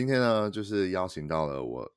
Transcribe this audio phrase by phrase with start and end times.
[0.00, 1.92] 今天呢，就是邀请到了我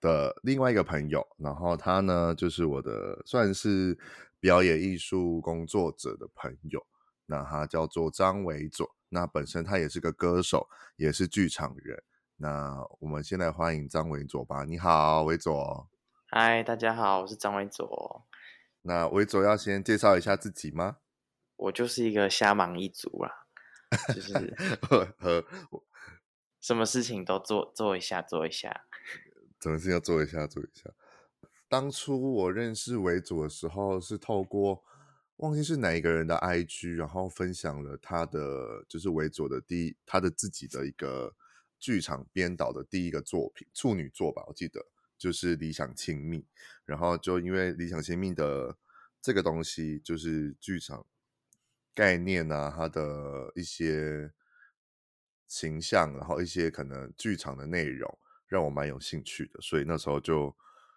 [0.00, 3.98] 的另外一个朋友，然后他呢，就是我的算是
[4.38, 6.80] 表演艺术工作者的朋友，
[7.26, 12.00] 那他叫做张维佐，那本身他也是个歌手，也是剧场人。
[12.36, 14.62] 那我们先来欢迎张维佐吧。
[14.62, 15.88] 你好，维佐。
[16.26, 18.24] 嗨，大家好，我是张维佐。
[18.82, 20.98] 那维佐要先介绍一下自己吗？
[21.56, 23.32] 我就是一个瞎忙一族啦，
[24.14, 24.54] 就是
[25.18, 25.44] 和。
[26.64, 28.86] 什么事情都做做一下，做一下。
[29.60, 30.90] 什么事要做一下，做一下。
[31.68, 34.82] 当初我认识维佐的时候，是透过
[35.36, 41.36] 忘记是哪一个人的 IG，然后分享了他的就是维佐的第，他的自己的一个
[41.78, 44.86] 剧场编导的第一个作品，处女作吧，我记得
[45.18, 46.38] 就是《理想亲密》。
[46.86, 48.78] 然后就因为《理想亲密》的
[49.20, 51.04] 这个东西，就是剧场
[51.94, 54.32] 概念啊，它的一些。
[55.46, 60.54] 形象，然后一些可能剧场的内容让我蛮有兴趣的，所以那时候就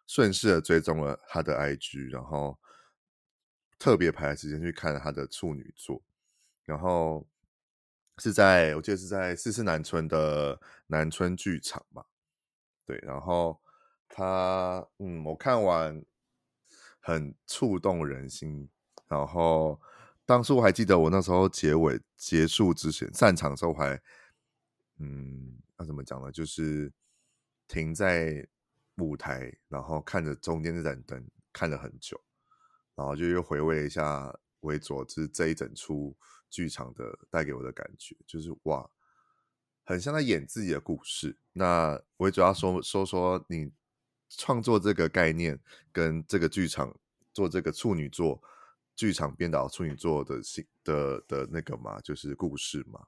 [0.08, 2.58] 顺势的追踪了他的 IG，然后
[3.78, 6.02] 特别排时间去看他的处女作，
[6.66, 7.28] 然后
[8.18, 12.06] 是在我记得是在四四南村的南村剧场嘛，
[12.86, 13.60] 对，然后
[14.08, 16.04] 他嗯，我看完
[17.00, 18.70] 很触动人心，
[19.08, 19.80] 然后
[20.26, 24.02] 当初我还记得我那时候结尾结束之前散场的时候还。
[25.00, 26.32] 嗯，那怎么讲呢？
[26.32, 26.92] 就是
[27.68, 28.48] 停在
[28.98, 31.24] 舞台，然后看着中间那盏灯，
[31.54, 32.20] 看了很久，
[32.96, 36.16] 然后就又回味了一下维佐之这一整出
[36.50, 38.90] 剧场的带给我的感觉，就是哇，
[39.84, 41.38] 很像在演自己的故事。
[41.54, 43.72] 那维佐要说说说你
[44.30, 45.60] 创作这个概念
[45.92, 46.96] 跟这个剧场
[47.34, 48.42] 做这个处女作
[48.96, 50.42] 剧场编导处女作的
[50.84, 53.06] 的的那个嘛，就是故事嘛。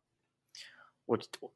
[1.10, 1.52] 我我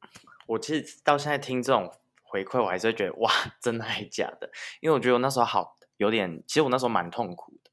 [0.46, 1.88] 我其实到现在听这种
[2.22, 4.50] 回馈，我还是会觉得哇，真的还假的？
[4.80, 7.70] 因为我觉得我那时候好有点，其实我那时候蛮痛苦的。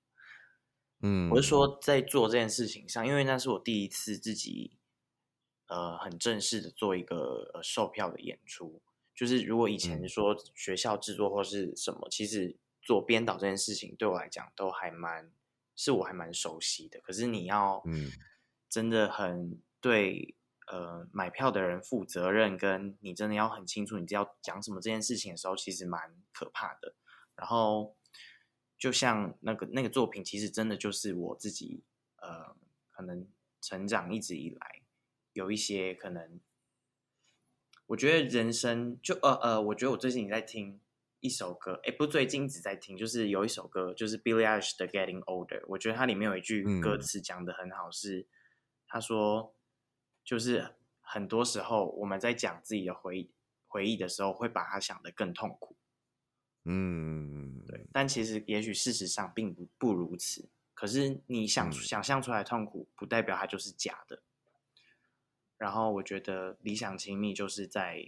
[1.02, 4.78] 嗯，我是说在做这件事情上，因为那是我第一次自己
[5.66, 8.80] 呃很正式的做一个呃售票的演出。
[9.16, 15.32] 就是如果以前说学校制作或是什么，嗯、其实做编导这件事情对我来讲都还蛮
[15.76, 17.00] 是我还蛮熟悉的。
[17.02, 18.12] 可是你要嗯
[18.70, 20.36] 真的很对。
[20.72, 26.96] 呃，买票的人负责任，跟你真的要很清楚你要讲什么这件事情的时候，其实蛮可怕的。
[27.36, 27.98] 然后，
[28.78, 31.84] 就像那个那个作品，其实真的就是我自己，
[32.22, 32.56] 呃，
[32.90, 33.28] 可能
[33.60, 34.82] 成长一直以来
[35.34, 36.40] 有一些可能，
[37.88, 40.80] 我觉得人生就呃呃，我觉得我最近也在听
[41.20, 48.26] 一首歌，哎，不最近一直在听，就是有一首歌，就是 Billie Eilish 的 Getting Older，我觉得它里面有一句歌词讲的很好，是
[48.88, 49.54] 他说。
[50.32, 53.32] 就是很多时候我们在讲自己的回忆
[53.68, 55.76] 回忆的时候，会把它想得更痛苦。
[56.64, 57.86] 嗯，对。
[57.92, 60.48] 但其实也许事实上并不不如此。
[60.74, 64.24] 可是你想、嗯、想象出来痛苦，不代表它就是假的。
[65.58, 68.02] 然后我觉得理想亲密就是在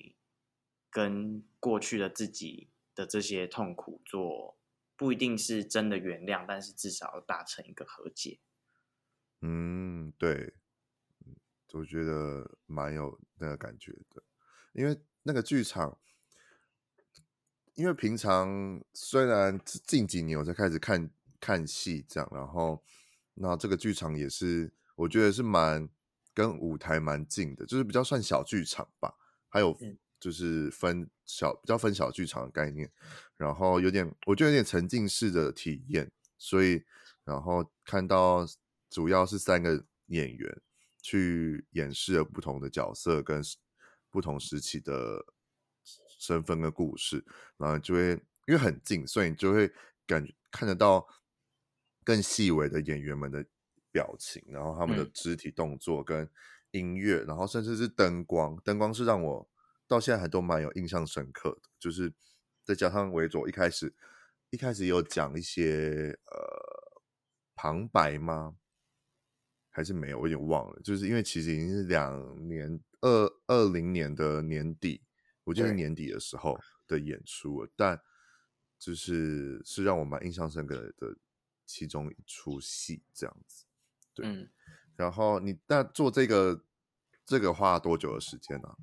[0.89, 4.57] 跟过去的自己的这些痛苦做，
[4.95, 8.39] 不一定是真的原谅，但是至少要达成一个和解。
[9.41, 10.53] 嗯，对。
[11.73, 14.21] 我觉得蛮有那个感觉的，
[14.73, 15.97] 因为那个剧场，
[17.73, 22.83] 因为平常虽然近几年我才开始看看戏这样，然后
[23.33, 25.89] 那这个剧场也是我觉得是蛮
[26.31, 29.15] 跟舞台蛮近的，就是比较算小剧场吧，
[29.49, 29.75] 还有
[30.19, 32.87] 就是分小比较分小剧场的概念，
[33.35, 36.83] 然后有点我觉得有点沉浸式的体验，所以
[37.23, 38.45] 然后看到
[38.91, 40.61] 主要是三个演员。
[41.03, 43.43] 去演示了不同的角色跟
[44.09, 45.25] 不同时期的
[46.17, 47.23] 身份跟故事，
[47.57, 48.11] 然后就会
[48.47, 49.71] 因为很近，所以你就会
[50.07, 51.05] 感觉看得到
[52.05, 53.45] 更细微的演员们的
[53.91, 56.29] 表情，然后他们的肢体动作跟
[56.71, 59.49] 音乐，嗯、然后甚至是灯光，灯光是让我
[59.87, 61.69] 到现在还都蛮有印象深刻的。
[61.77, 62.13] 就是
[62.63, 63.93] 再加上维佐一开始
[64.51, 67.01] 一开始有讲一些呃
[67.55, 68.55] 旁白吗？
[69.73, 70.19] 还是没有？
[70.19, 70.79] 我有点忘了。
[70.81, 75.01] 就是因为其实已经是两年二二零年的年底，
[75.43, 77.99] 我记得是年底的时候的演出了，但
[78.79, 81.17] 就是是让我蛮印象深刻的
[81.65, 83.65] 其中一出戏这样子。
[84.13, 84.49] 对，嗯、
[84.95, 86.63] 然后你那做这个
[87.25, 88.77] 这个花了多久的时间呢、啊？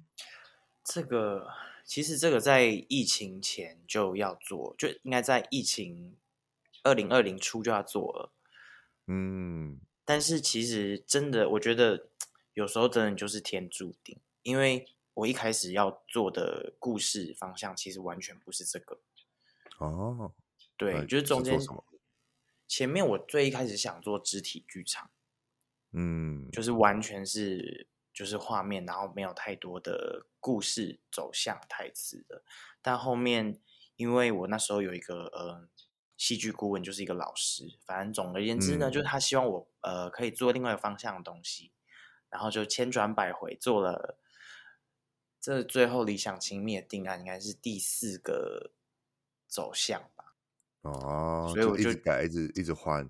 [0.82, 1.46] 这个
[1.84, 6.16] 其实这个在疫情前就要做，就应该在疫情
[6.82, 8.32] 二零二零初就要做了。
[9.06, 9.78] 嗯，
[10.10, 12.08] 但是其实真的，我觉得
[12.54, 18.98] 有时候真的就是天注定，因为我一开始要做的故事方向其实完全不是这个。
[19.78, 20.32] 哦，
[20.76, 21.60] 对，就是中间
[22.66, 25.12] 前面我最一开始想做肢体剧场，
[25.92, 27.86] 嗯，就是完全是。
[28.12, 32.42] 就是画面，然后没有太多的故事走向台词的。
[32.82, 33.60] 但后面，
[33.94, 35.68] 因为我那时候有一个呃
[36.20, 37.64] 戏剧顾问，就是一个老师。
[37.87, 41.72] 反正总而言之呢，嗯、就是他希望我呃可以做另外一个方向的东西，
[42.28, 44.19] 然后就千转百回做了。
[45.40, 48.72] 这最后理想亲密的定案应该是第四个
[49.49, 50.34] 走向吧？
[50.82, 53.08] 哦，所以我就，就一直改，一直一直换。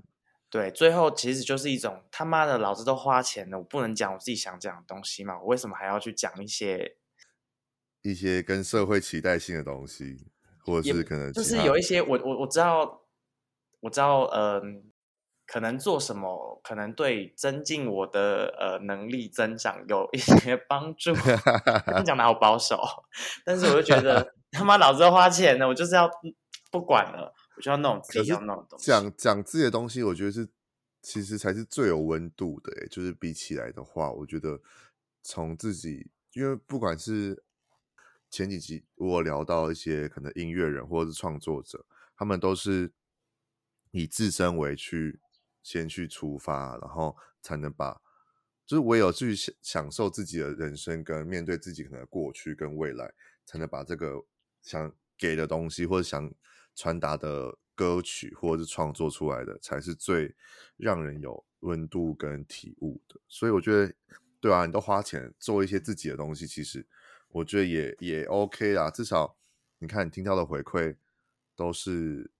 [0.49, 5.41] 对，最后其实就是一种他妈的，老子都花钱了，我不能讲我自己想讲的东西嘛？
[5.41, 6.97] 我为什么还要去讲一些
[8.03, 10.29] 一些跟社会期待性的东西，
[10.71, 13.03] 或者是可能就是有一些我我我知道，
[13.81, 14.63] 我知道，嗯、呃，
[15.47, 21.13] 可能做什么可能对增进我的呃能力增长有一些帮助，
[22.05, 22.81] 讲的好保守，
[23.45, 26.11] 但是我就觉得 他妈老子要花钱了，我就是要
[26.71, 27.35] 不管了。
[27.57, 30.49] 我就要那种自己要那种东西，讲讲自己的东西，我觉得是
[31.03, 32.73] 其实才是最有温度的。
[32.81, 34.59] 哎，就是比起来的话，我觉得
[35.23, 37.45] 从自己，因为不管是
[38.31, 41.85] 前几集我聊到一些可能音乐人或者是创作者，
[42.17, 42.93] 他们都是
[43.91, 45.21] 以自身为去
[45.63, 48.01] 先去出发，然后才能把，
[48.65, 53.13] 就是唯有去享享受自己的人生，跟面对自己可能过去跟未来，
[53.45, 54.25] 才能把这个
[54.63, 56.33] 想给的东西或者想。
[56.77, 60.35] 传达的歌曲或者是创作出来的，才是最
[60.77, 63.21] 让人有温度跟体悟的。
[63.29, 63.93] 所以我觉得，
[64.41, 66.87] 对啊，你都花钱做一些自己的东西，其实
[67.31, 68.91] 我觉得也也 OK 啦。
[68.91, 69.37] 至少
[69.79, 70.97] 你看你听到的回馈
[71.57, 72.31] 都是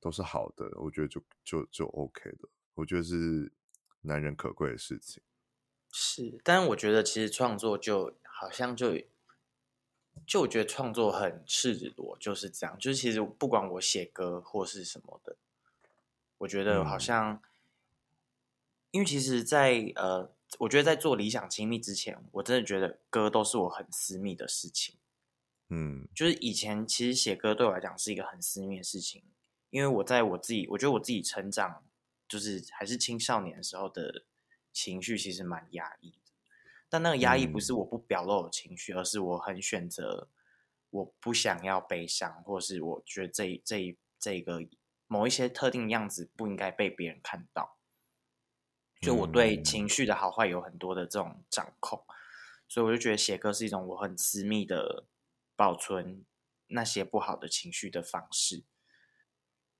[0.00, 2.48] 都是好的，我觉得就就就 OK 的。
[2.74, 3.52] 我觉得是
[4.02, 5.22] 难人可贵的事情。
[5.92, 9.00] 是，但我觉得其实创作就好像就。
[10.24, 12.78] 就我觉得创作很赤裸，就是这样。
[12.78, 15.36] 就是其实不管我写歌或是什么的，
[16.38, 17.40] 我觉得好像，嗯、
[18.92, 24.96] 因为其实在，在呃，我觉得在做理想亲密之前，我真的觉得歌都是我很私密的事情。
[25.68, 29.24] 嗯，就是以前其实写歌对我来讲是一个很私密的事情，
[29.70, 31.82] 因为我在我自己，我觉得我自己成长，
[32.28, 34.24] 就是还是青少年的时候的
[34.72, 36.32] 情绪，其实蛮压抑的。
[36.88, 40.28] 但那个压抑不是我不表露的情绪，嗯、而是我很选择，
[40.90, 44.64] 我不想要悲伤，或是我觉得这这这个
[45.08, 47.73] 某一些特定样子不应该被别人看到。
[49.04, 52.14] 就我对情绪的好坏有很多的这种掌控，嗯、
[52.68, 55.04] 所以我就觉得写歌是一种我很私密的
[55.54, 56.24] 保存
[56.68, 58.64] 那些不好的情绪的方式。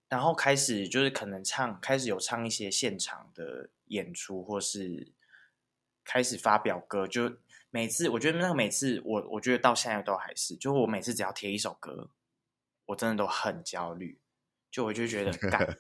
[0.09, 5.13] 然后开始就是可能唱，开始有唱一些现场的演出，或是。
[6.07, 7.39] 开始发表歌，就
[7.71, 12.11] 每次我觉得那个每次我我觉得到现在都还是，就我每次只要贴一首歌，
[12.85, 14.21] 我真的都很焦虑，
[14.71, 15.79] 就我就觉得 干、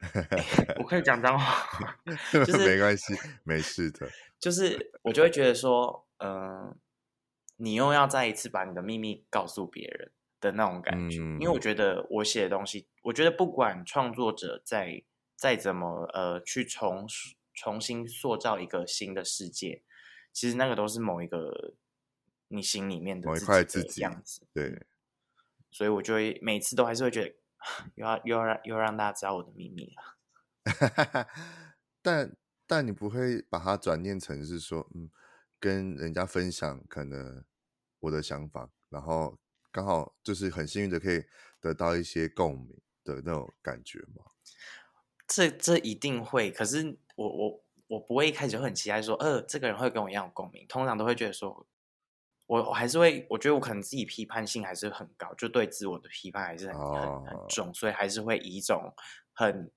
[0.00, 1.96] 欸， 我可以讲脏话，
[2.32, 3.14] 就 是没关系，
[3.44, 6.76] 没事的，就是我就会觉得说，嗯、呃，
[7.56, 15.02] 你又要再一次把你的秘密告诉别人的那种感觉，嗯、因为我觉得我写的东西，我觉得不管创作者再
[15.36, 17.06] 再怎么呃去重
[17.52, 19.82] 重新塑造一个新的世界，
[20.32, 21.74] 其实那个都是某一个
[22.48, 24.46] 你心里面的某一块自己的样子。
[24.54, 24.80] 对，
[25.70, 27.34] 所以我就会每次都还是会觉得，
[27.94, 30.16] 又要又要让又要让大家知道我的秘密了。
[32.02, 32.36] 但
[32.66, 35.10] 但你不会把它转念成是说，嗯，
[35.58, 37.44] 跟人家分享可能
[38.00, 39.38] 我的想法，然后
[39.72, 41.24] 刚好就是很幸运的可以
[41.60, 44.24] 得到一些共鸣的那种感觉吗？
[45.26, 50.66] 这这一定会，可是我我我不会一开始就很期待说，呃，这个人会跟我一样有共鸣。
[50.68, 51.66] 通常都会觉得说，
[52.50, 56.96] 我我还是会，我觉得我可能自己批判性还是很高，就对自我的批判还是很、oh.
[56.96, 58.92] 很很重，所以还是会以一种
[59.32, 59.70] 很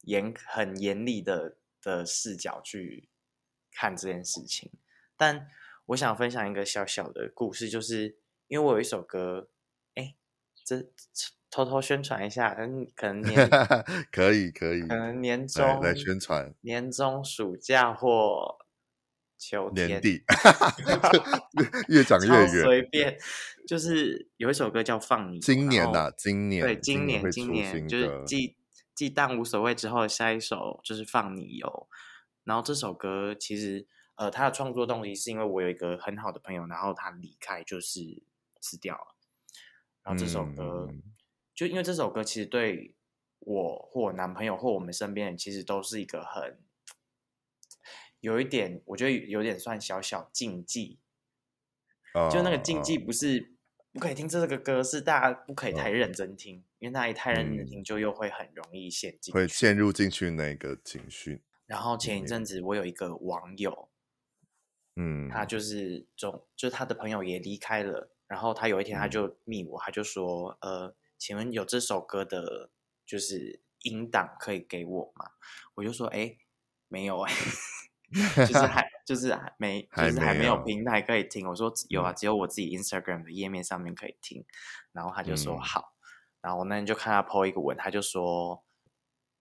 [0.00, 3.08] 严很严厉的的视角去
[3.70, 4.72] 看这件事情。
[5.16, 5.48] 但
[5.86, 9.50] 我想分享一个小小的故事，就是因为我有一首歌，
[9.94, 10.16] 哎，
[10.64, 10.90] 这。
[11.48, 13.48] 偷偷宣传一下，嗯，可能年
[14.10, 18.58] 可 以可以，可能年终来宣传，年终暑假或
[19.38, 20.22] 秋天年底，
[21.88, 23.18] 越讲越远，随便。
[23.66, 28.56] 就是有一首歌叫《放你》，今年呐，今年对，今年今年就是继
[28.94, 31.66] 继《荡无所谓》之后，下一首就是《放你游》。
[32.44, 33.86] 然后这首歌其实，
[34.16, 38.22] 呃，他的创作动力是因为我有一个很好的朋友，然后他离开就是
[38.60, 39.16] 死掉了。
[40.02, 41.02] 然后这首歌，嗯、
[41.54, 42.94] 就因为这首歌其实对
[43.38, 46.58] 我或我男朋友或我们身边人，其实都是一个很
[48.24, 50.98] 有一点，我觉得有点算小小禁忌。
[52.14, 53.54] 哦、就那个禁忌不是
[53.92, 61.42] 不可以听这个歌，是大家不可以太认真听，哦、因为那一太认真听，就又会很容易陷进，会陷入进去那个情绪。
[61.66, 63.90] 然后前一阵子我有一个网友，
[64.96, 72.70] 嗯，他就是总就他的朋友也离开了，然后他有一天他就密我，他就说，呃，请问有这首歌的，
[73.04, 75.32] 就是音档可以给我吗？
[75.74, 76.38] 我就说，哎，
[76.88, 77.32] 没有哎，
[78.46, 81.46] 就是还就是还没就是还没有平台可以听。
[81.48, 84.44] 我说有啊，只有我自己 Instagram 的页面上面可以听。
[84.92, 85.92] 然后他就说好，
[86.40, 88.64] 然后我那天就看他 po 一个文，他就说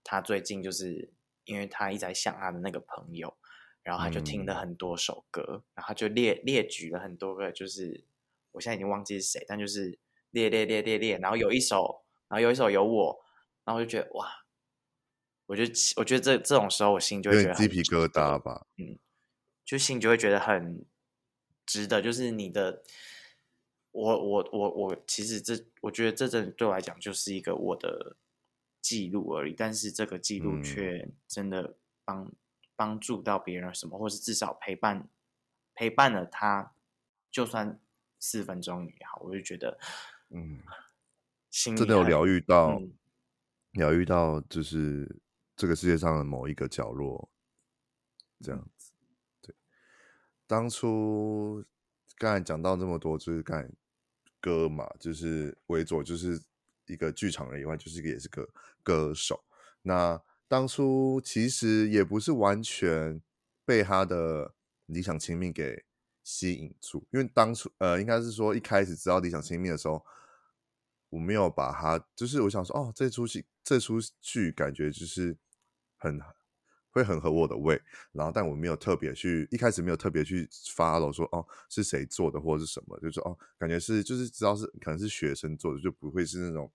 [0.04, 1.14] 他最近就是。
[1.46, 3.36] 因为他一直在想他的那个朋友，
[3.82, 8.06] 然后他就听了很多首歌，嗯、然后他就列列举了很多个，就是
[8.54, 10.00] 我现在已经忘记是谁，但就是
[10.30, 13.20] 列列列列列，然后有一首，然后有一首有我，
[13.66, 14.26] 然后我就觉得哇，
[15.46, 15.64] 我就
[15.96, 18.98] 我觉得这这种时候我心就会觉得鸡皮疙瘩吧，嗯，
[19.66, 20.86] 就心就会觉得很
[21.66, 22.84] 值得，就是你的，
[23.92, 28.18] 我我我我其实这我觉得这阵对我来讲就是一个我的。
[28.84, 32.36] 记录而已，但是这个记录却真的帮、嗯、
[32.76, 35.08] 帮助到别人什么，或是至少陪伴
[35.74, 36.74] 陪伴了他，
[37.32, 37.80] 就算
[38.20, 39.80] 四分钟也好，我就觉得，
[40.32, 40.60] 嗯，
[41.50, 42.92] 心真的有疗愈到，嗯、
[43.72, 45.22] 疗愈到就是
[45.56, 47.30] 这个世界上的某一个角落，
[48.42, 48.92] 这样子。
[49.42, 49.56] 对，
[50.48, 51.64] 当初
[52.18, 53.70] 刚才讲到这么多，就是刚才
[54.40, 56.42] 歌嘛，就是维佐，就是。
[56.88, 58.46] 一个剧场人以外，就是一个也是个
[58.84, 59.46] 歌手。
[59.84, 63.22] 那当初其实也不是完全
[63.64, 64.54] 被他的
[64.88, 65.86] 理想亲密给
[66.26, 70.06] 吸引住，因为当初呃，应该是说一开始知道理想亲密的时候，
[71.14, 75.38] 我没有把他，就是我想说，哦，这出戏这出剧感觉就是
[75.98, 76.20] 很
[76.90, 77.80] 会很合我的胃，
[78.12, 86.72] 然后但我没有特别去一开始没有特别去 follow 说哦是谁做的或者是什么，就是说哦感觉是就是知道是可能是学生做的，就不会是那种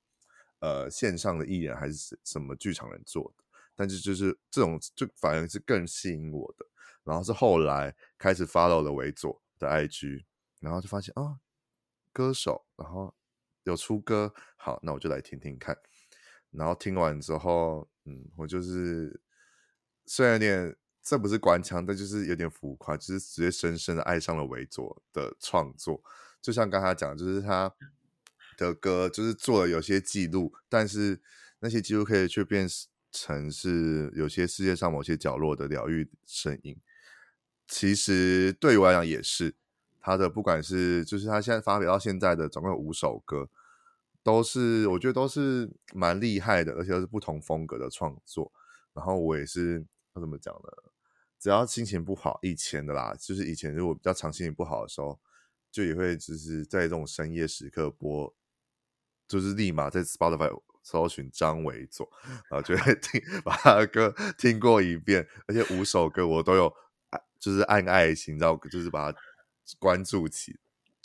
[0.60, 6.64] 呃线上的艺人还是什么剧场人做的，但是就是这种就反而是更吸引我的，
[7.02, 10.24] 然后是后来开始 follow 了维佐的 IG，
[10.60, 11.40] 然后就发现啊、
[12.12, 13.12] 歌手，然后
[13.70, 15.76] 有出歌，好，那我就来听听看，
[16.50, 19.20] 然后听完之后，嗯，我就是。
[20.10, 26.02] 虽然有点，这不是官腔，但就是有点浮夸，就是直接深深的爱上了维佐的创作。
[26.40, 27.70] 就像刚才讲，就是他
[28.56, 31.20] 的歌，就是做了有些记录，但是
[31.58, 32.66] 那些记录可以却变
[33.12, 36.80] 成是有些世界上某些角落的疗愈声音。
[37.66, 39.54] 其实对于我来讲也是，
[40.00, 43.50] 他的不管是就是他现在发表到现在的总共有五首歌，
[44.28, 48.52] 都是我觉得都是蛮厉害的，而且都是不同风格的创作。
[48.92, 49.86] 然后我也是。
[50.20, 50.68] 怎么讲呢？
[51.38, 55.16] 只要心情不好，以前的啦，就是以前如果比较常心情不好的时候，
[55.70, 58.34] 就也会就是在这种深夜时刻播，
[59.28, 60.50] 就是立马在 Spotify
[60.82, 62.10] 搜寻张维佐，
[62.50, 66.74] 然后就会听把他的歌听过一遍，而且五首歌我都有，
[67.38, 69.18] 就是按爱心，然后就是把它
[69.78, 70.58] 关注起，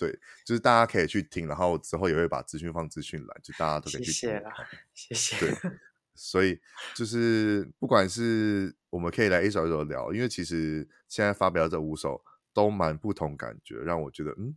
[0.05, 4.13] 对，就是大家可以去听，然后之后也会把资讯放资讯栏，就大家都可以去听。
[4.13, 4.51] 谢谢啦，
[4.93, 5.39] 谢谢。
[5.39, 5.55] 对。
[6.15, 6.61] 所以
[6.93, 14.55] 就是，不管是我们可以来一首一首聊，因为其实现在发表这五首都蛮不同感觉，让我觉得，嗯，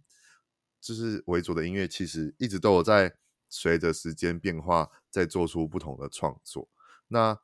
[0.83, 3.17] 就是维佐的音乐其实一直都有在
[3.49, 6.69] 随着时间变化，在做出不同的创作。
[7.09, 7.41] 那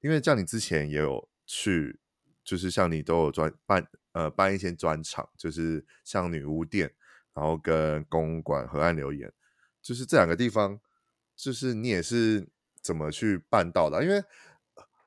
[0.00, 2.00] 因为像你之前也有去，
[2.42, 6.94] 就是像你都有专办呃办一些专场，就是像女巫店，
[7.34, 9.32] 然后跟公馆河岸留言，
[9.82, 10.80] 就是这两个地方，
[11.34, 12.48] 就是你也是。
[12.82, 14.02] 怎么去办到的？
[14.02, 14.24] 因为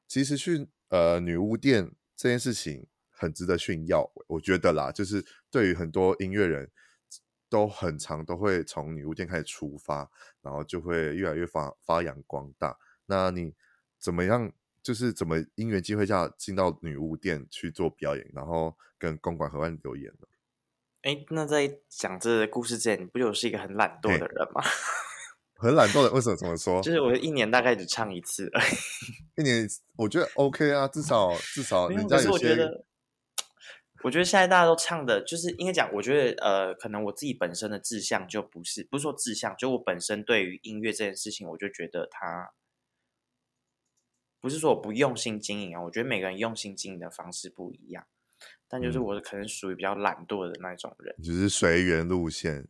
[0.07, 6.69] 其实去呃女巫店这件事情很值得炫耀，我觉得啦，就是对于很多音乐人
[7.49, 10.07] 都很常都会从女巫店开始出发，
[10.43, 12.77] 然后就会越来越发发扬光大。
[13.07, 13.55] 那你
[13.97, 14.53] 怎么样？
[14.83, 20.27] 就是怎么因缘机会下进到女巫店去做表演，然后跟公馆河岸留言呢？
[21.03, 24.61] 哎，那在讲这个故事之前，你不就是一个很懒惰的人吗？
[25.59, 26.81] 很懒惰的，为什么这么说？
[26.81, 29.67] 就是我一年大概只唱一次而已，一年
[29.97, 32.29] 我觉得 OK 啊，至少至少人家有些。
[32.29, 32.85] 我觉得，
[34.03, 42.53] 我觉得现在大家都唱的，就是应该讲，我觉得呃，可能我自己本身的志向就不是，不是说志向，就我本身对于音乐这件事情，我就觉得它
[44.41, 48.05] 不是说我不用心经营啊，我觉得每个人用心经营的方式不一样，
[48.73, 52.67] 但就是我可能属于比较懒惰的那种人，嗯、就是随缘路线。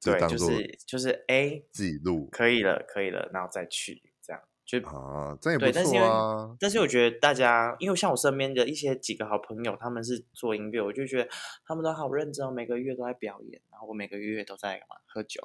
[0.00, 6.56] 对，就是就是哎，自己录可以了，可以了，然后再去这样就啊，这也不错啊。
[6.60, 11.28] 但是我觉得大家，因为像我身边的一些几个好朋友，他们是做音乐，我就觉得
[11.66, 14.94] 他们都好认真哦，每个月都在表演，然后我每个月都在干嘛？
[15.08, 15.40] 喝酒，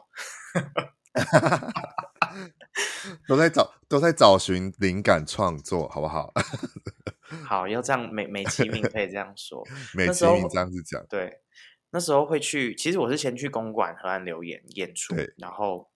[3.28, 6.32] 都在找都在找寻灵感创作，好不好？
[7.46, 9.64] 好，要这样美美其名可以这样说，
[9.96, 11.42] 美其名这样子讲，对。
[11.90, 15.90] 那时候会去，其实我是先去公馆河岸留言演出，然后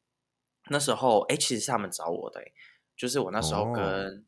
[0.69, 2.41] 那时候哎，其实是他们找我的，
[2.95, 4.23] 就是我那时候跟、哦、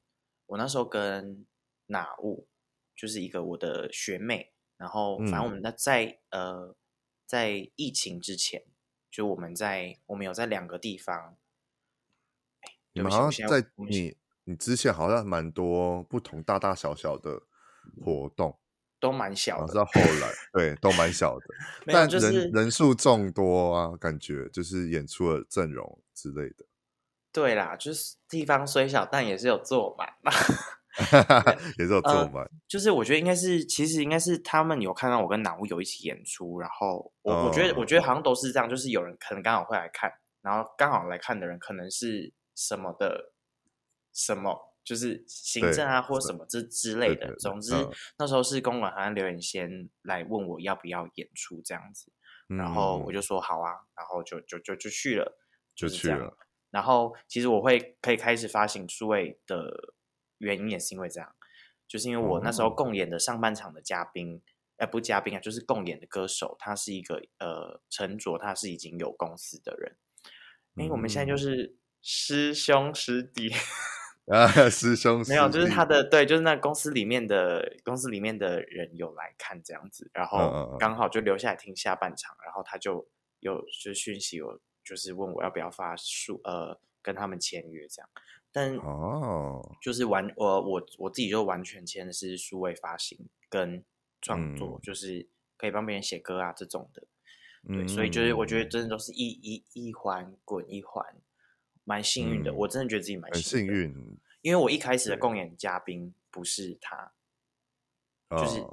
[0.48, 1.46] 我那时候跟
[1.86, 2.50] 哪物，
[2.94, 6.76] 就是一个我的学妹，然后反正我们在在、嗯、呃
[7.26, 8.66] 在疫情之前，
[9.10, 11.38] 就我们在我们有在两个地方，
[12.92, 17.44] 你们好像在你你之前好像蛮多不同大大小小的
[18.04, 18.60] 活动。
[19.00, 21.46] 都蛮小的，直到后来，对，都蛮小的，
[21.88, 26.66] 但人、就是、人数众多啊，感觉就是演出的阵容之类的。
[27.34, 30.32] 对啦，就是地方虽小，但也是有坐满嘛，
[31.78, 32.52] 也是有坐满、呃。
[32.66, 40.10] 就是我觉得应该是，其实应该是他们有看到我跟南屋有一起演出，然后我、哦、我觉得我觉得好像都是这样，就是有人可能刚好会来看，
[40.42, 43.33] 然后刚好来看的人可能是什么的
[44.14, 44.70] 什么。
[44.84, 47.34] 就是行政啊，或什么之之类的。
[47.38, 47.74] 总之，
[48.18, 52.12] 那时候是公馆好像留言先来问我要不要演出这样子，
[52.50, 55.38] 嗯、然后我就说好啊，然后就就就就去了，
[55.74, 56.38] 就去了。
[56.70, 59.94] 然后其实我会可以开始发行数位的
[60.40, 61.34] 原因也是因为这样，
[61.88, 64.42] 就是因为我那时候共演的上半场的嘉宾，
[64.76, 69.96] 哎、嗯，不嘉宾啊，就是共演的歌手，他是一个呃陈卓，他是已经有公司的人。
[70.76, 73.50] 因为，我们现在就是师兄师弟。
[74.28, 83.06] 啊，师兄没有，就是他的对，就是那公司里面的公司里面的人有来看这样子，然后刚好就留下来听下半场，然后他就
[83.42, 88.10] 有就讯息我，就是问我要不要发书呃跟他们签约这样，
[88.54, 93.84] 但哦，就是完我我我自己就完全签的是数位发行跟
[94.22, 97.02] 创作，嗯、就是可以帮别人写歌啊这种的，
[97.68, 101.06] 对，嗯、所以就是我觉得真的都是一一一环滚一环。
[101.86, 103.94] 蛮幸运的、嗯，我真的觉得自己蛮幸运，
[104.42, 107.12] 因为我一开始的共演嘉宾不是他，
[108.30, 108.64] 就是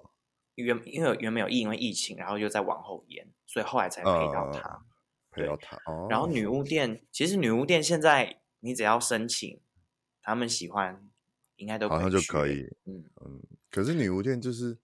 [0.54, 4.82] 原因为原本有因为疫情，然后又在往后延，所以后来才陪到他，哦、
[5.30, 5.76] 陪到他。
[6.08, 9.60] 然后女巫店，其实女巫店现在你只要申请，
[10.22, 11.10] 他们喜欢
[11.56, 13.42] 应该都可以好像就可以，嗯嗯。
[13.70, 14.78] 可是女巫店就是，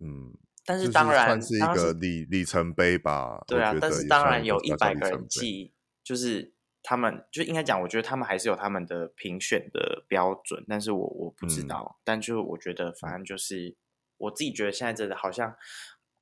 [0.00, 6.55] 嗯，但是当然是一个里里程碑吧，对啊，但是当然有一百个人记，就是。
[6.88, 11.96] 他们就应该讲，我觉得他们还是有他们的评选的标准，但是我我不知道。
[11.98, 13.74] 嗯、但就我觉得，反正就是
[14.18, 15.56] 我自己觉得，现在真的好像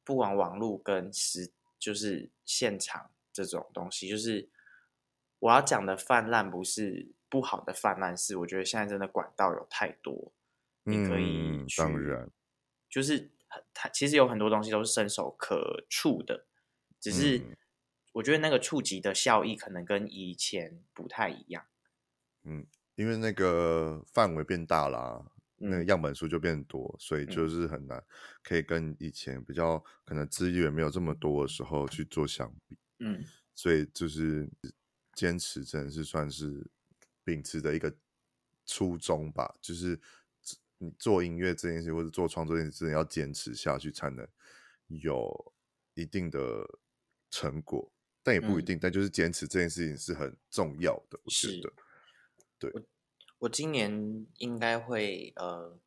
[0.05, 4.49] 不管网络跟实，就是现场这种东西，就是
[5.41, 10.33] 我要讲的泛滥，不是不好的泛滥，是我觉得现在真的管道有太多，
[10.85, 12.31] 你可以去，当然，
[12.89, 13.31] 就是
[13.75, 16.47] 它其实有很多东西都是伸手可触的，
[16.99, 17.37] 只是。
[17.37, 17.55] 嗯
[18.15, 21.65] 我觉得那个触及的效益可能跟以前不太一样。
[22.45, 25.21] 嗯，因为那个范围变大啦，
[25.59, 28.03] 嗯、那个样本数就变多，所以就是很难
[28.43, 32.79] 可以跟以前比较可能资源没有这么多的时候去做相比。
[33.01, 34.49] 嗯，所以就是
[35.13, 36.65] 坚持真的是算是
[37.25, 37.93] 秉持的一个
[38.65, 40.01] 初衷吧，就是
[40.79, 44.25] 你做音乐这件事或者做创作这件事，真的要坚持下去才能
[44.87, 45.53] 有
[45.95, 46.79] 一定的
[47.29, 47.91] 成果。
[48.25, 51.73] 但也不一定，嗯、但就是坚持这件事情是很重要的，我觉得。
[52.59, 52.83] 对，我
[53.41, 55.79] 我今年应该会呃，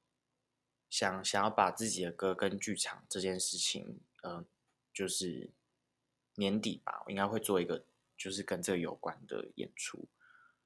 [0.87, 4.45] 想想要把自己的歌跟剧场这件事情，呃，
[4.93, 5.49] 就是
[6.35, 7.83] 年底吧，我应该会做一个
[8.15, 10.07] 就是跟这个有关的演出，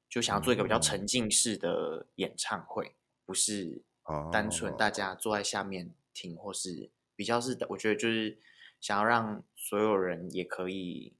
[0.10, 3.82] 就想要做一个比较沉浸式的演唱会，嗯、不是
[4.30, 8.38] 单纯大家坐在下面听，或是比较是，我觉得就是
[8.82, 11.16] 想要让所有人也可以。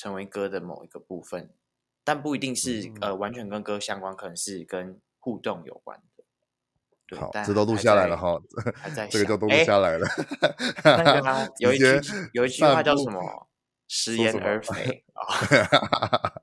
[0.00, 1.50] 成为歌的某一个部分，
[2.02, 6.24] 但不一定是、嗯、呃完全跟歌相关，可能是跟互动有关的。
[7.06, 8.40] 对，好，这都录下来了哈，
[8.74, 10.06] 还在这个就都录下来了。
[10.06, 11.84] 欸、那个 有一句
[12.32, 13.46] 有一句话叫什么
[13.88, 16.32] “食言而肥”，啊。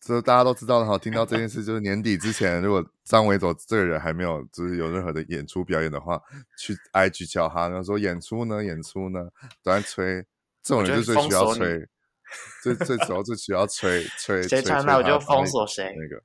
[0.00, 6.20] 这大家都知道，然后听到这件事，就是年底之前，如果张伟佐这个人还没有就是有任何的演出表演的话，
[6.58, 9.28] 去 IG 叫他，然后说演出呢，演出呢，
[9.62, 10.26] 都在催，
[10.60, 11.86] 这种人就最需要催，
[12.62, 16.24] 最最主要最需要催催催，谁传来我就封锁谁那个。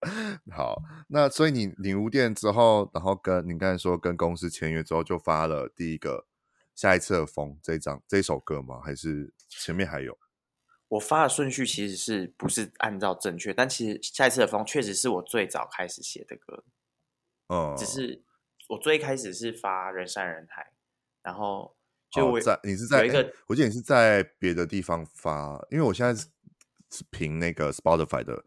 [0.50, 6.26] 好，那所以你领悟店之后，然后跟你刚才说跟公司签约之后，就发了第一个
[6.74, 8.80] 下一次的风这一张这一首歌吗？
[8.82, 10.16] 还是前面还有？
[10.88, 13.52] 我发的顺序其实是不是按照正确？
[13.52, 16.64] 但其实下一次的风确实是我最早开始写的歌。
[17.46, 18.24] 哦、嗯，只是
[18.70, 20.72] 我最开始是发人山人海，
[21.22, 21.76] 然后
[22.10, 22.98] 就我、哦、在你是在
[23.46, 28.44] 我记得你是在别的地方发，因为我现在是凭那个 Spotify 的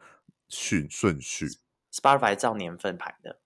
[0.49, 1.47] 顺顺序
[1.91, 3.39] ，Spotify 照年份排的，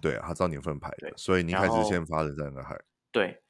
[0.00, 2.80] 对啊，他照年份排的，所以你开始先发的在那海，
[3.12, 3.42] 对，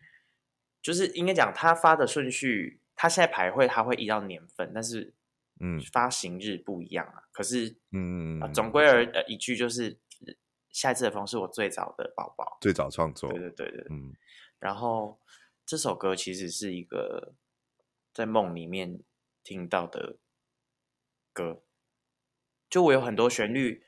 [0.83, 2.79] 就是应该讲他发的顺序。
[3.03, 5.15] 他现在排会，他会依照年份，但是，
[5.59, 7.15] 嗯，发行日不一样啊。
[7.17, 9.99] 嗯、可是，嗯、呃、总归而的一句就是，
[10.69, 14.15] 下一次的风是我最早的宝宝，最早创作，对对对对，嗯。
[14.59, 15.19] 然后
[15.71, 17.37] 这首歌其实是一个
[18.13, 19.05] 在梦里面
[19.45, 20.19] 听到的
[21.33, 21.63] 歌，
[22.69, 23.85] 就我有很多旋律，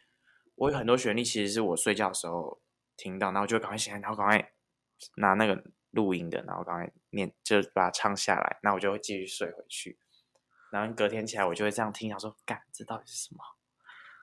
[0.55, 2.63] 我有很多旋律，其实是我睡觉的时候
[2.97, 4.53] 听到，然后就赶快醒来，然后赶快
[5.17, 5.65] 拿那个。
[5.91, 9.99] 录音的，然后赶快念就把它唱下来，那我就会继续睡回去。
[10.71, 13.45] 然后隔天起来，我就会这样听，想说：“干，这到底是什么？”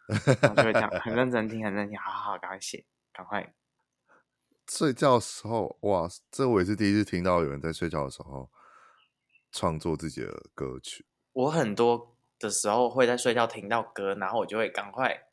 [0.41, 3.53] 然后就会这样很认真听，很认真听，好好好，赶快写，赶快。
[4.69, 8.49] 睡觉的时候，哇，这我也是第一次听到有人在睡觉的时候
[9.51, 11.05] 创作自己的歌曲。
[11.33, 15.27] 我很多的时候会在睡觉听到歌，然后我就会赶快，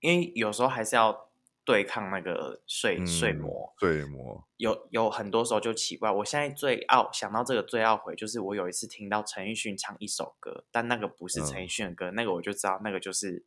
[0.00, 1.30] 因为有时候还是要。
[1.62, 6.10] 对抗那个睡、嗯、睡魔，睡魔有有很多时候就奇怪。
[6.10, 13.44] 我现在最懊想到这个最懊悔，就是我有一次听到陈奕迅唱一首歌，但那个不是陈奕迅的歌，嗯、那个我就知道那个就是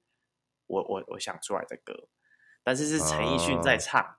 [0.68, 2.08] 我我我想出来的歌，
[2.64, 4.16] 但是是陈奕迅在唱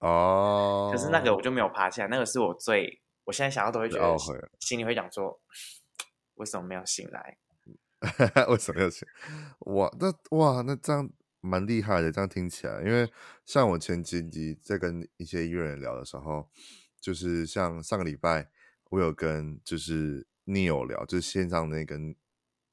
[0.00, 0.90] 哦。
[0.92, 4.16] 可是那个我就没有爬起来，那个是我最我现在想到都会觉得
[4.60, 5.40] 心里会讲说，
[6.34, 7.38] 为什么没有醒来？
[8.48, 9.06] 为什么没有醒？
[9.60, 11.10] 哇，那哇那这样。
[11.40, 13.08] 蛮厉害的，这样听起来，因为
[13.46, 16.50] 像我前几集在跟一些音乐人聊的时候，
[17.00, 18.50] 就是像上个礼拜
[18.90, 21.96] 我有跟就是 Neil 聊，就是线上那个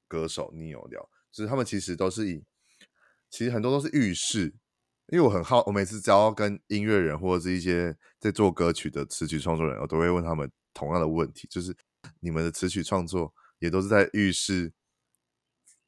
[0.07, 2.43] 歌手 Neil 聊，就是他们其实都是以，
[3.29, 4.55] 其实很多都是浴室，
[5.07, 11.75] 因为我很好，我每次只要跟音乐人或者是一些在做歌曲的词曲创作人，我都会问他们同样的问题，就是
[12.19, 14.73] 你们的词曲创作也都是在浴室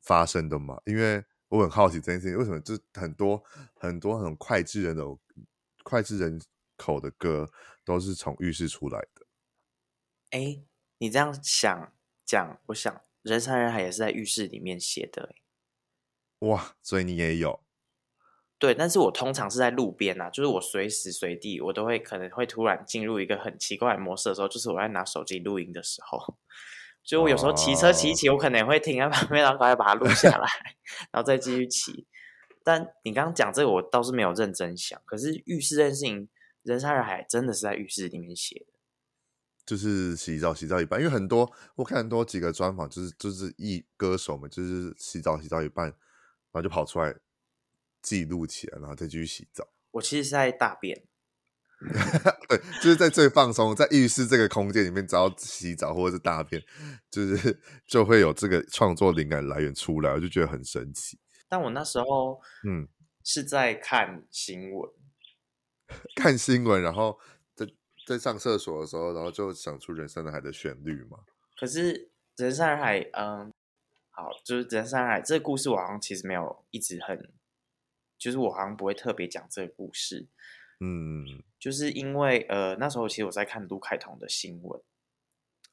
[0.04, 0.80] 发生的吗？
[0.86, 3.44] 因为我很好奇这件事情，为什么就很多
[3.76, 5.04] 很多很脍炙人的
[5.84, 6.40] 脍炙人
[6.76, 7.50] 口的歌
[7.84, 9.26] 都是从浴室出来的？
[10.30, 10.62] 哎，
[11.00, 15.34] 你这样想讲，我想《人山人海》也是在浴室里面写的。
[16.40, 17.66] 哇，所以你也有？
[18.60, 26.38] 对，但是我通常是在路边啊，就是我随时随地我都会可能会突然进入一个很奇怪的模式的时候，就是我在拿手机录音的时候。
[27.06, 30.48] 就我有时候骑车骑一骑，我可能也会停在旁边，然后赶快把它录下来，
[31.10, 32.06] 然后再继续骑。
[32.66, 35.02] 但你刚刚讲这个，我倒是没有认真想。
[35.06, 36.28] 可是浴室这件事情，
[36.64, 38.74] 人山人海真的是在浴室里面写的，
[39.66, 41.00] 就是洗澡洗澡一半。
[41.00, 45.96] 因为很多我看很多几个专访，就是就是一歌手们，就是洗澡洗澡一半，然
[46.52, 47.16] 后就跑出来
[48.08, 49.68] 记录起来，然后再继续洗澡。
[49.92, 51.04] 我其实是在大便。
[52.48, 56.64] 对，就是在最放松，在浴室这个空间里面，只要洗澡或者是大便，
[57.12, 61.20] 就是 就会有这个创作灵感来源出来，我就觉得很神奇。
[61.50, 62.88] 但我那时候，嗯，
[63.26, 64.90] 是在看新闻，
[66.16, 67.20] 看新闻，然后
[67.54, 67.68] 在
[68.08, 71.20] 在上厕所的时候，然后就想出《人山人海》的旋律嘛。
[71.60, 71.94] 可是
[72.38, 73.54] 《人山人海》，嗯，
[74.10, 77.16] 好，就是《人山人海》这个故事，我好像其实没有一直很，
[78.18, 80.28] 就是我好像不会特别讲这个故事。
[80.80, 84.82] 嗯，就是因为呃那时候其实我在看卢凯彤的新闻。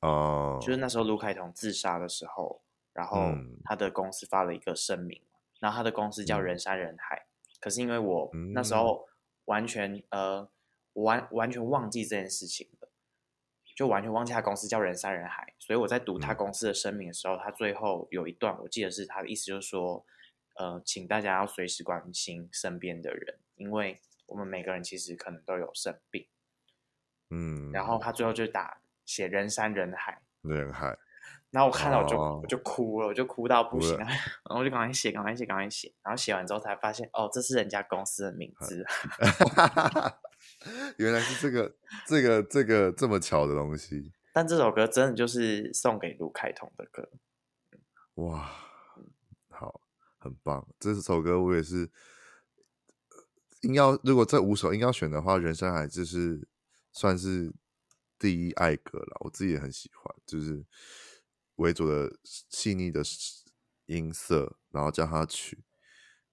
[0.00, 3.32] 哦，就是那时候卢凯彤自杀的时候，然后
[3.64, 5.22] 他的公司发了一个声明，
[5.60, 7.26] 然后他的公司叫人山人海，
[7.58, 9.08] 可是因为我那时候
[9.46, 10.46] 完全呃
[10.92, 12.90] 完完全忘记这件事情了，
[13.74, 20.04] 就完全忘记他公司叫人山人海，所以我在读他公司的声明的时候，他最后有一段我记得是他的意思就是说，
[20.54, 24.00] 呃，请大家要随时关心身边的人，因为。
[24.26, 26.26] 我们每个人其实可能都有生病，
[27.28, 30.96] 嗯，然后他最后就打写人山人海，人海，
[31.50, 34.08] 然后我看到我就、哦、我就哭了，我就哭到不行， 然
[34.46, 38.82] 后我就赶快写，赶快写，赶快写，然后写完之后才发现，哦，这是人家公司的名字，
[40.96, 44.10] 原来是这个这个这个这么巧的东西。
[44.32, 47.10] 但这首歌真的就是送给卢凯彤的歌，
[48.14, 48.50] 哇，
[50.24, 50.66] 很棒。
[50.80, 51.90] 这首歌我也是，
[53.60, 56.48] 硬要如果这五首硬要选的话，《人生海》就是
[56.92, 57.52] 算是
[58.18, 59.18] 第一爱歌了。
[59.20, 60.64] 我自己也很喜欢，就是
[61.56, 63.02] 维佐的细腻的
[63.84, 65.62] 音色，然后叫他曲，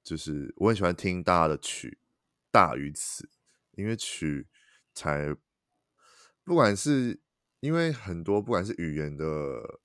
[0.01, 1.97] 就是我很喜欢听大家的曲
[2.49, 3.29] 大于词，
[3.71, 4.47] 因为曲
[4.93, 5.35] 才
[6.45, 7.19] 不管是
[7.59, 9.81] 因为很多不管是语言的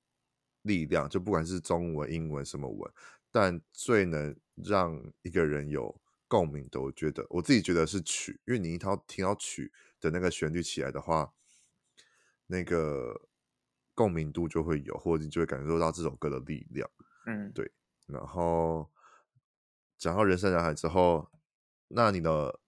[0.61, 2.91] 力量，就不管是中文、英文什么文，
[3.31, 11.33] 但最能让一个人有共鸣的，我觉得我自己觉得是曲，因为你一套听到曲的那个旋律起来的话，
[12.47, 13.29] 那个
[13.93, 16.89] 共鸣度就会有，或者你就会感受到这首歌的力量。
[17.25, 17.71] 嗯，对。
[18.07, 18.89] 然后
[19.97, 21.29] 讲到人山人海之后，
[21.89, 22.59] 那你的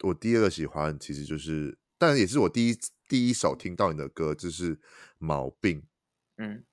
[0.00, 4.80] 我第二个喜欢其实就是，但也是我第一第一首听到你的歌，就是
[5.18, 5.82] 毛病。
[6.36, 6.64] 嗯，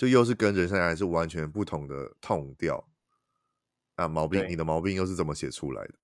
[0.00, 2.88] 就又是跟人生还是完全不同的 tone 调。
[3.96, 5.94] 啊，毛病，你的毛病又是怎么写出来的？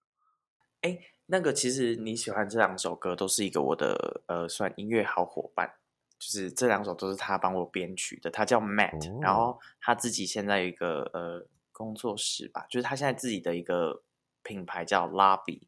[0.82, 5.76] 哎，那个其实你喜欢这两首歌，都是一个我的呃，算音乐好伙伴。
[6.18, 14.02] 就是这两首都是他帮我编曲的，他叫 Matt，、哦、然后他自己现在有一个呃工作室吧，就是他现在自己的一个
[14.42, 15.62] 品牌叫 Lobby，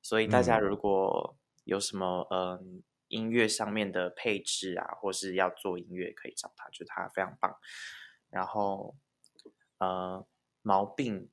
[0.00, 2.60] 所以大家如果有什么嗯、呃、
[3.10, 7.54] 音乐上面的配置啊，或是要做音乐，可以找他，就是他非常棒。
[8.30, 8.96] 然后
[9.78, 10.26] 呃
[10.62, 11.28] 毛病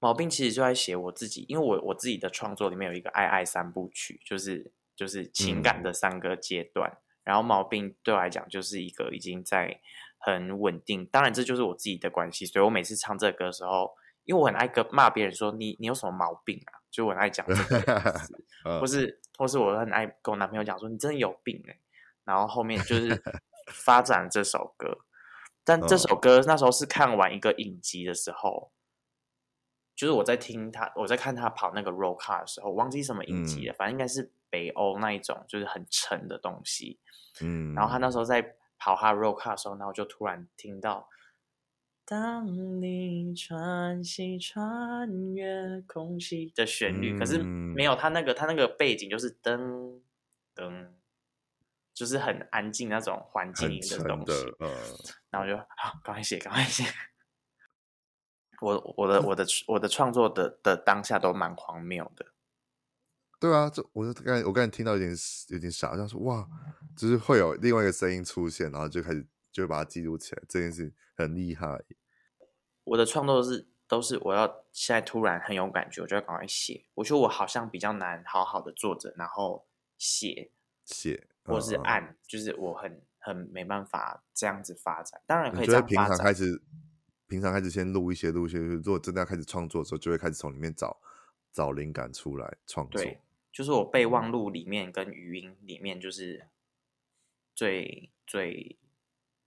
[0.00, 6.90] 毛病其实就在写我自己，因为我我自己的创作里面有一个爱爱三部曲，就是就是情感的三个阶段。
[6.90, 9.80] 嗯然后毛病对我来讲就是一个已经在
[10.16, 18.20] 很稳定，当然这就是我自己的关系，所以我每次唱这个歌的时候，因为我很爱跟骂别人说你你有什么毛病啊，就我很爱讲这个，
[18.78, 21.80] 或是或是我很爱跟我男朋友讲说你真的有病哎、欸，
[22.24, 23.22] 然后后面就是
[23.72, 24.98] 发展这首歌，
[25.64, 28.70] 但这首歌那时候是看完一个影集的时候，
[29.94, 36.98] 就是我在听他我在看他跑那个 roll car 的时候，我忘记什么影集了，反正应该是北欧那一种就是很沉的东西。
[37.40, 41.08] 嗯，然后他那时候在跑他 roll car 的时候，然后就突然听到，
[42.08, 50.00] 当你穿行穿越空气的旋律，嗯、可是没有他那个他那个背景就是噔
[50.54, 50.86] 噔，
[51.92, 54.32] 就是很安静那种环境的东西。
[54.60, 54.70] 嗯、
[55.30, 56.84] 然后我就好，赶快写，赶快写。
[58.60, 62.24] 我我的我的我的创作的的当下都蛮荒谬的。
[63.40, 65.10] 对啊，这我就刚才我刚才听到有点
[65.48, 66.48] 有点傻，这样说哇，
[66.96, 71.82] 就是会有另外一个声音出现，然后就开始就会把它记录起来，这件事很厉害。
[72.84, 76.84] 我的创作是都是我要现在突然很有感觉，我就要赶快写。
[76.92, 79.66] 我觉得我好像比较难好好的坐着，然后
[79.96, 80.50] 写
[80.84, 85.22] 写，或是按，嗯、就是我很很没办法这样子发展。
[85.24, 86.08] 当然可以这样发展。
[86.08, 86.62] 平常开始，
[87.26, 91.00] 平常开始先录一些录一些，如果真的要开始创作的时候，就会开始从里面找
[91.50, 93.00] 找灵感出来创作。
[93.00, 93.18] 对。
[93.50, 96.46] 就是我备忘录里面跟语音里面，就是
[97.54, 98.78] 最最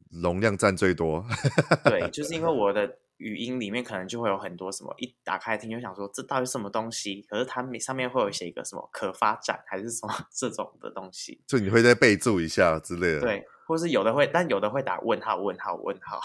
[0.10, 1.26] 容量占最多。
[1.86, 7.22] 对，就是因为我的语音里面可能就会有很多什么，一打开听就想说这到底什么东西？
[7.30, 13.22] 可是它上面会有写一个什么可发展还是什么 这种的东西，就你会再备注一下之类的。
[13.22, 16.19] 对，或是有的会，但有的会打问号问号问号，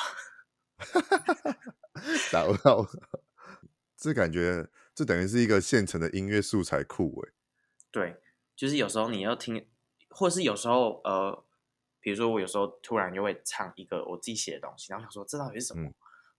[2.32, 2.86] 打问号，
[3.96, 7.32] 这感觉这等于是一个现成的音乐素材库哎。
[7.90, 8.16] 对，
[8.56, 9.66] 就是有时候你要听，
[10.08, 11.44] 或是有时候呃，
[12.04, 15.94] 比如说我有时候突然就会唱一个我自己写的东西，然后想说这到底是什么，嗯、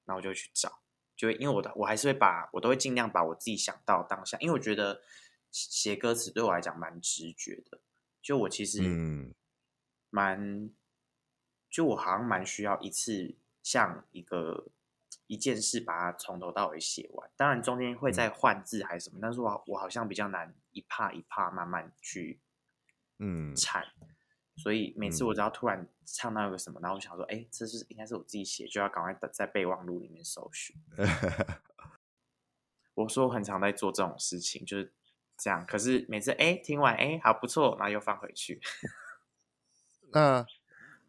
[0.06, 0.80] 然后我就去找，
[1.18, 5.02] 就会因为我的我还是会把我都会尽量把我自己想到当下，因为我觉得
[5.52, 7.82] 写歌词对我来讲蛮直觉的，
[8.22, 8.82] 就我其实
[10.12, 10.76] 蛮，嗯、
[11.70, 14.68] 就我好像蛮需要一次像一个。
[15.28, 22.40] 一件事把它从头到尾写完，当然中间会再换字还是什么，嗯、但是我我好像比较难一帕一帕慢慢去
[23.18, 23.56] 嗯。
[23.56, 23.82] 唱，
[24.58, 30.76] 所以每次我只要突然唱到一个什么，嗯、然后我想说，哎，这是应该是我自己写，就要赶快在备忘录里面搜寻。
[32.96, 34.94] 我说我很常在做这种事情，就是
[35.38, 35.66] 这样。
[35.66, 38.62] 可是每次哎听完哎好不错，然后又放回去。
[40.14, 40.46] 那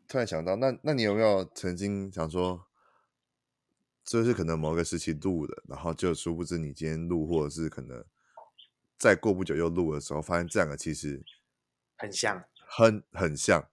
[0.08, 2.66] 突然想到，那那你有没有曾经想说？
[4.04, 8.04] 就是可能某个时期录的，然后就殊不知你今天录，或者是可能
[8.96, 11.24] 再过不久又录的时候，发现这两个其实
[11.98, 13.70] 很像，很很像，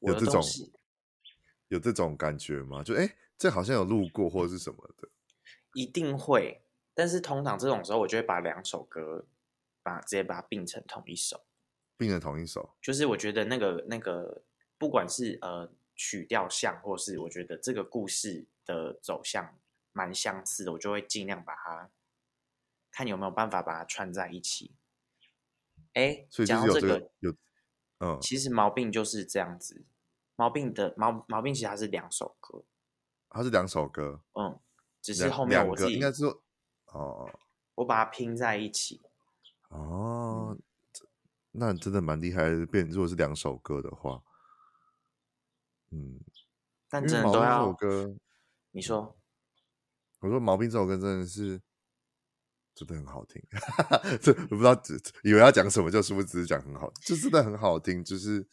[0.00, 0.42] 有这种
[1.68, 2.82] 有这种感觉吗？
[2.82, 5.08] 就哎，这好像有录过或者是什么的，
[5.72, 6.62] 一定会。
[6.92, 9.26] 但是通常这种时候，我就会把两首歌
[9.82, 11.46] 把直接把它并成同一首，
[11.96, 12.76] 并成同一首。
[12.82, 14.42] 就是我觉得那个那个，
[14.76, 18.46] 不管是呃曲调像，或是我觉得这个故事。
[18.66, 19.60] 的走向
[19.92, 21.88] 蛮相似的，我就会尽量把它
[22.90, 24.74] 看有没有办法把它串在一起。
[25.96, 27.34] 哎，讲到这个有，
[28.00, 29.86] 嗯，其实毛病就是这样子。
[30.36, 32.62] 毛病的毛毛病其实它是两首歌，
[33.30, 34.60] 它是两首歌，嗯，
[35.00, 36.42] 只是后面我自己应该是说，
[36.92, 37.26] 哦，
[37.76, 39.00] 我把它拼在一起。
[39.70, 40.62] 哦，嗯、
[41.52, 42.66] 那真的蛮厉害的。
[42.66, 44.22] 变如果是两首歌的话，
[45.90, 46.20] 嗯，
[46.90, 47.60] 但真的都要。
[47.60, 48.14] 这首歌，
[48.72, 49.16] 你说，
[50.20, 51.62] 我说毛病这首歌真的是
[52.84, 53.42] 真的很好听。
[54.20, 54.82] 这我不知道，
[55.22, 58.46] 以为要讲什么，就是不是只是讲很好，就真的很好听，就是。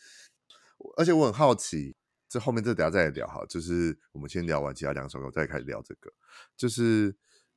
[0.98, 1.96] 而且我很好奇，
[2.28, 6.12] 这后面这等下再来聊哈，就是我们先聊完其他两首歌，再开始聊这个。
[6.58, 7.16] 就是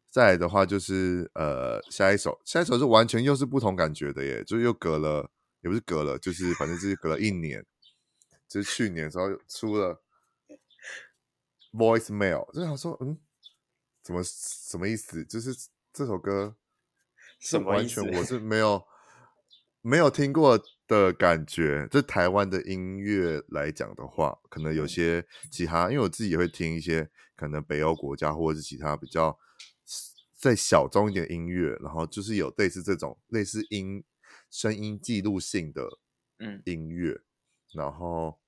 [0.09, 5.29] 再来的话，就是呃，下一首，下一首是完全又是不同感觉的耶，就又隔了，
[5.63, 7.67] 也不是隔了，就是反正就是隔了一年，
[8.49, 10.01] 就是去年的时候出了
[11.73, 13.19] Voicemail，就想说，嗯，
[14.05, 15.25] 怎么什么意思？
[15.25, 15.53] 就是
[15.97, 16.55] 这首歌
[17.41, 18.87] 是完全我是没有
[19.81, 20.63] 没有听过。
[20.89, 29.37] 的感觉，这台湾的音乐来讲的话，可能有些其他，因为我自己也会听一些可能北欧国家或者是其他比较
[30.33, 34.05] 再小众一点的音乐，然后就是有类似这种类似音
[34.49, 35.99] 声音记录性的
[36.39, 36.63] 嗯。
[36.67, 37.25] 音乐，嗯、
[37.73, 38.39] 然后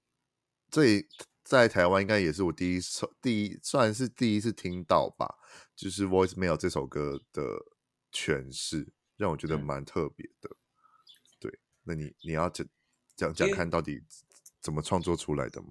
[0.71, 1.05] 这
[1.43, 5.35] 在台湾应该也是我第一首第一算是第一次听到吧，
[5.79, 7.43] 就是 Voicemail 这首歌的
[8.13, 10.51] 诠释，让我觉得蛮特别的。
[10.51, 10.59] 嗯
[11.85, 12.67] 那你你要讲
[13.17, 14.03] 讲讲看到底
[14.61, 15.69] 怎么创作出来的吗？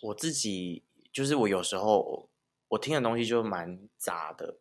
[0.00, 2.30] 我自己就是我有时候
[2.68, 4.60] 我听的东西就蛮杂的，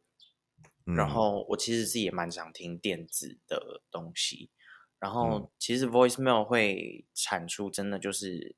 [0.88, 4.49] 嗯、然后我其实是也蛮想听电子的东西，
[4.97, 8.56] 然后其实 Voicemail 会产出真的就是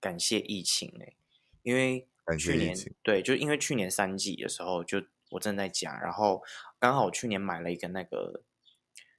[0.00, 1.16] 感谢疫情哎、欸，
[1.62, 5.00] 因为去年对，就因为去年三季的时候就
[5.34, 6.42] 我正在讲，然后
[6.80, 8.42] 刚好我去年买了一个那个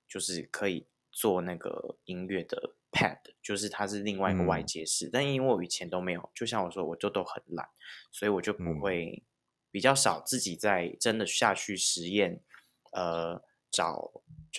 [0.08, 0.88] 就是可以。
[1.18, 7.70] 做那个音乐的 pad，就是它是另外一个外接式，嗯、但因为我以前都没有，就像我说，我就都很懒，
[8.12, 9.24] 所以我就不会
[9.72, 12.42] 比较少自己在真的下去实验，
[12.92, 14.12] 呃，找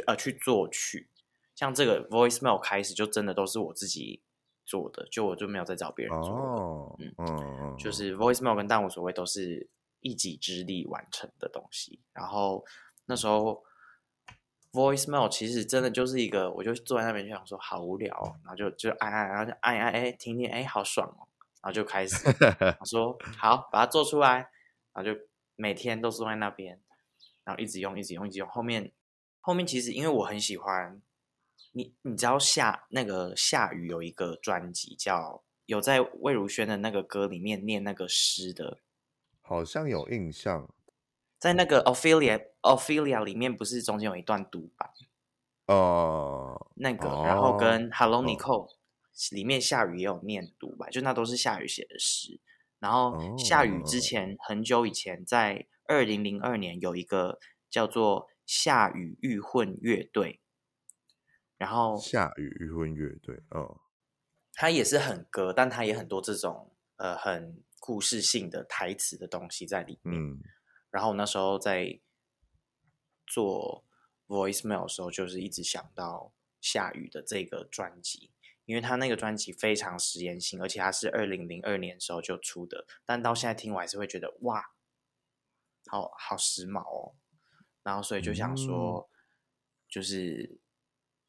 [0.07, 1.11] 呃去作曲，
[1.55, 4.23] 像这个 voicemail 开始就真的都是我自己
[4.65, 9.69] 做的，就我就没有再找别人做的，哦、嗯嗯，就是 voicemail 跟但无所谓都是
[10.07, 12.65] 一己之力完成的东西，然后
[13.07, 13.65] 那时候。
[14.73, 21.25] Voicemail 其实真的就是一个，我就坐在那边就想说好无聊哦，然后就就按按，然后就按按哎听听哎好爽哦，
[21.63, 22.31] 然后就开始
[22.79, 24.51] 他说好把它做出来，
[24.93, 25.19] 然后就
[25.55, 26.79] 每天都坐在那边，
[27.43, 28.47] 然后一直用一直用一直用。
[28.49, 28.93] 后面
[29.41, 31.01] 后面其实因为我很喜欢
[31.73, 38.81] 你，你知道夏那个夏雨有一个专辑叫有在魏如萱的那个歌里面念那个诗的，
[39.47, 40.69] 好像有印象。
[41.39, 44.91] 在那个 Ophelia Ophelia 里面，不是中间有一段独白
[45.67, 52.41] 哦，uh, 那个，然后跟 Hello Nicole、uh, 里面夏雨也有念独白，就那都是夏雨写的诗。
[52.81, 57.39] 然后夏雨之前很久以前，在二零零二年有一个
[57.71, 60.41] 叫做夏雨御混乐队，
[61.57, 63.81] 然后夏雨御混乐队，哦，
[64.55, 70.21] 他也是很歌，但他也很多这种呃很故事性的台词的东西在里面。
[70.21, 70.43] 嗯
[70.91, 72.01] 然后那时候在
[73.27, 73.85] 做
[74.27, 78.33] voicemail 的时候，就是一直想到夏雨的这个专辑，
[78.65, 84.73] 因为他那个专辑非常实验性，而且他是二零零二年的时候就出的，但到现在听我还是会觉得哇，
[85.87, 87.15] 好好时髦哦。
[87.83, 89.11] 然后所以就想说，
[89.89, 90.59] 就是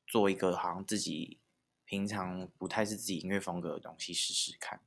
[0.05, 1.41] 做一个好像自己
[1.83, 4.81] 平常不太是自己音乐风格的东西试试看。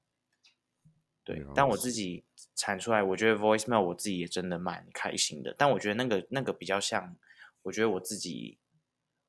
[1.34, 5.54] 对，但我自己产出来，我觉得 voicemail 我自己也真的蛮开心的。
[5.56, 7.16] 但我觉得那个那个比较像，
[7.62, 8.58] 我觉得我自己，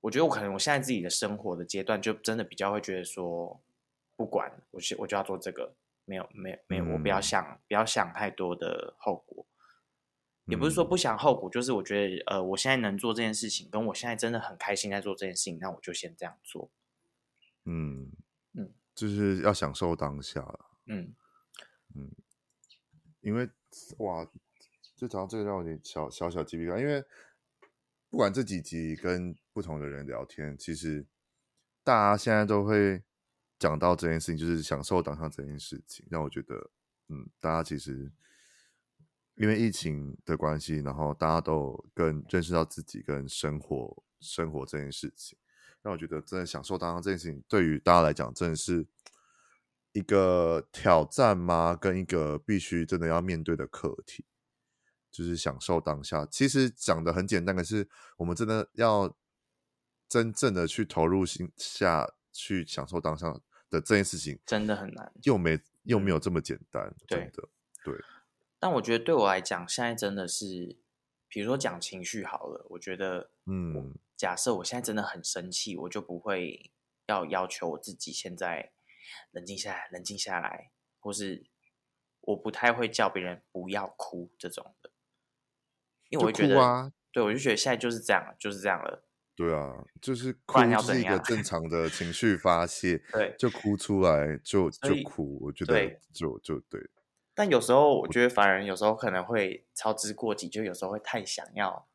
[0.01, 3.61] 我觉得我可能我现在自己的生活的阶段，就真的比较会觉得说，
[4.15, 9.45] 不管我我就要做这个，没有没有没有，我不要想、嗯、不要想太多的后果，
[10.45, 16.71] 也不是说不想后果，就是我觉得呃，我现在能做这件事情，跟我现在真的很开心在做这件事情，那我就先这样做。
[17.65, 18.11] 嗯
[18.53, 20.59] 嗯，就是要享受当下了。
[20.87, 21.15] 嗯。
[21.95, 22.11] 嗯，
[23.21, 23.49] 因为
[23.97, 24.25] 哇，
[24.95, 26.79] 就讲到这个让我有点小小小鸡皮疙瘩。
[26.79, 27.03] 因为
[28.09, 31.05] 不管这几集跟不同的人聊天，其实
[31.83, 33.01] 大家现在都会
[33.57, 36.69] 讲到这件事情，就是享受当下这件事情，让我觉得，
[37.09, 38.11] 嗯，大家其实
[39.35, 45.37] 因为疫情的关系，然后大家都更认识到自己跟生活生活这件事情，
[45.81, 48.85] 让我觉得真的享受当下这件事情，对于大家来讲，真的是。
[49.93, 51.75] 一个挑战吗？
[51.75, 54.25] 跟一个必须真的要面对的课题。
[55.11, 56.25] 就是享受当下。
[56.25, 59.13] 其实讲的很简单，可是我们真的要
[60.07, 63.33] 真正的去投入心下去享受当下
[63.69, 67.49] 的这件事情，真的很难，又没又没有这么简单，嗯、真的
[67.83, 67.93] 对。
[67.93, 68.05] 对，
[68.57, 70.77] 但我觉得对我来讲，现在真的是，
[71.27, 76.71] 比如说讲情绪好了，我觉得，嗯，假设我现在真的很生气，我就不会
[77.07, 78.71] 要要求我自己现在
[79.31, 81.45] 冷静下来，冷静下来，或是
[82.21, 84.91] 我不太会叫别人不要哭这种的，
[86.09, 89.05] 因为我会觉得，啊、对，我就觉得现在就是这样，就是这样了。
[89.33, 96.79] 对啊，就是哭是一个正常的情绪发泄，对，就哭出来就就哭，我觉得就就对。
[97.33, 101.87] 但有时候我觉得反而有时候可能会操之过急，就有时候会太想要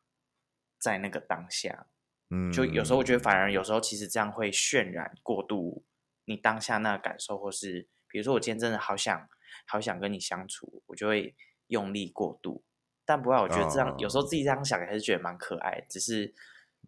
[0.79, 1.87] 在那个当下，
[2.31, 3.19] 嗯，就有时候我觉得。
[3.19, 5.85] 反而有时候其实这样会渲染过度
[6.27, 9.27] 你当下那个感受，或是比如说我今天真的好想
[9.65, 11.35] 好想跟你相处，我就会
[11.67, 12.63] 用力过度。
[13.03, 16.35] 但不过我觉得这样、哦、有时候自己这样想还是觉得蛮可爱，只是。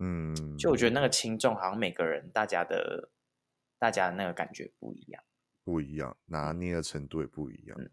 [0.01, 3.09] 嗯，就我觉得那个轻重好像每个人大家的
[3.77, 5.21] 大家的那个感觉不一样，
[5.65, 7.77] 不一样，拿捏的程度也不一样。
[7.77, 7.91] 嗯、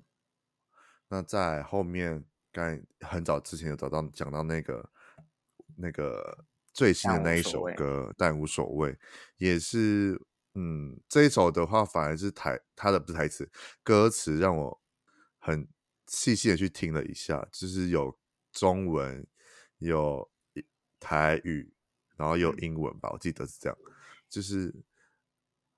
[1.09, 4.88] 那在后面，刚很早之前有找到讲到那个
[5.78, 8.97] 那个最新的那一首歌，但无所谓，
[9.38, 10.20] 也是
[10.57, 13.48] 嗯，这一首的话反而是台他的不是台词，
[13.84, 14.82] 歌词让我
[15.38, 15.68] 很
[16.07, 18.18] 细细的去听了一下，就是有
[18.52, 19.24] 中文，
[19.78, 20.28] 有
[20.98, 21.72] 台语。
[22.18, 23.76] 然后有英文吧，我记得是这样，
[24.26, 24.74] 就是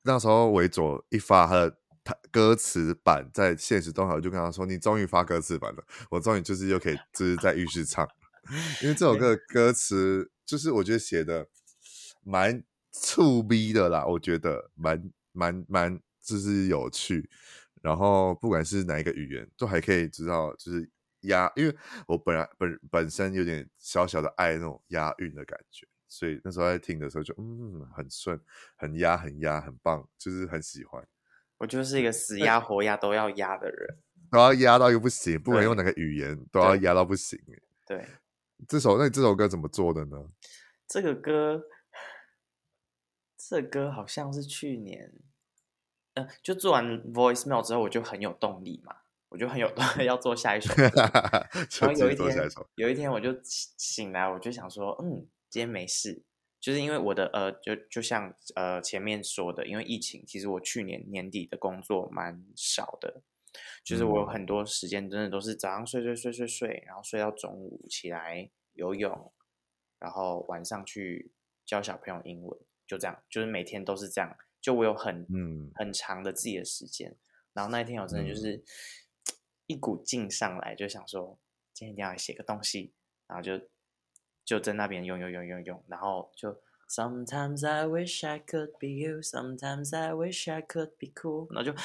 [0.02, 8.08] 那时候维佐一发他的他歌词版在现实动态，我就跟他说：“你终于发歌词版了，我终于就是又可以就是在浴室唱，
[8.80, 11.48] 因为这首歌的歌词就是我觉得写的
[12.22, 12.62] 蛮
[13.00, 17.28] 触逼的啦，我觉得蛮蛮蛮就是有趣，
[17.82, 20.88] 然后不管是哪一个语言都还可以知道就是
[21.20, 21.76] 押，因为
[22.06, 28.40] 我本来本本身有点小小的爱那种押韵的感觉。”所以那时候在听的时候就嗯，很顺，
[28.76, 31.06] 很押很押很棒，就是很喜欢。
[31.58, 33.98] 我就是一个死压活压都要压的人，
[34.30, 37.38] 都要压到又不行，不管用哪个语言都要压到不行。
[37.86, 38.08] 对，
[38.66, 40.16] 这首那你这首歌怎么做的呢？
[40.86, 41.62] 这个歌，
[43.48, 45.12] 这歌好像是去年，
[46.14, 48.94] 呃，就做完 Voicemail 之后，我就很有动力嘛，
[49.30, 50.82] 我就很有动力 要做下一首歌。
[51.80, 55.26] 然后有一天，有一天我就醒来，我就想说，嗯。
[55.50, 56.22] 今天没事，
[56.60, 63.22] 就是因为我的呃，就就像呃前面说的，因为疫情，其实我去年年底的工作蛮少的，
[63.82, 69.32] 就是我有很多时间真的都是早上睡睡睡睡睡，然后睡到中午起来游泳，
[69.98, 71.32] 然后晚上去
[71.64, 77.14] 教小朋友英文，就这样，就是每天都是这样，就我有很嗯很长的自己的时间，
[77.52, 78.64] 然后那一天我真的就是
[79.66, 81.38] 一股劲上来，就想说
[81.72, 82.94] 今天一定要来写个东西，
[83.28, 83.68] 然后就。
[84.44, 86.58] 就在那边用用用用用，然后就
[86.88, 91.78] Sometimes I wish I could be you, sometimes I wish I could be cool，然后就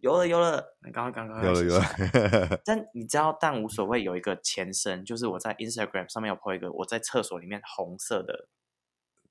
[0.00, 2.60] 有了有了，刚刚刚刚有了有了。
[2.66, 8.48] 但你知道，但无所谓，有一个前身，就是我在 Instagram 上面有 po 一个我在厕所里面红色的。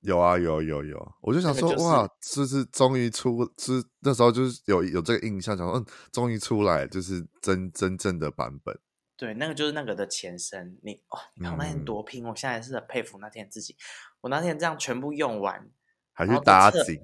[0.02, 8.78] 有啊有有有，我就想说、就是、哇，就是终于出，是那时候就是有有这个印象，想说嗯，终于出来，就是真真正的版本。
[9.16, 10.76] 对，那个就是那个的前身。
[10.82, 13.76] 你哦，你看我那天多拼，嗯、我现在是很佩服那天自己。
[14.20, 15.70] 我那天这样全部用完，
[16.12, 17.00] 还去搭景，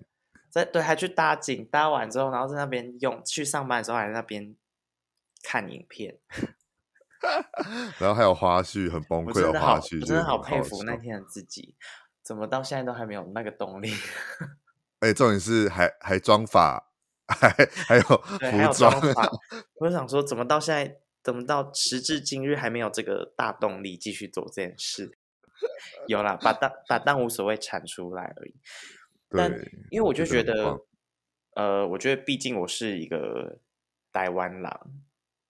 [0.51, 3.23] 在对，还去搭景，搭完之后，然后在那边用。
[3.25, 4.57] 去上班的时候还在那边
[5.45, 6.19] 看影片，
[8.01, 10.01] 然后还有花絮，很崩溃的花絮。
[10.01, 11.77] 我真的好佩服那天的自己，
[12.29, 13.91] 怎么到现在都还没有那个动力？
[15.01, 16.93] 哎，重点是还还妆法，
[17.27, 17.49] 还
[17.87, 18.03] 还有
[18.69, 18.93] 服装。
[19.77, 20.99] 我就想说，怎么到现在？
[21.23, 25.19] 怎么到时至今日还没有这个大动力继续做这件事？
[26.07, 28.55] 有啦，把当把当无所谓产出来而已。
[29.31, 29.51] 但
[29.91, 30.81] 因为我就觉得，
[31.55, 33.59] 呃，我觉得毕竟我是一个
[34.13, 34.93] 台湾狼，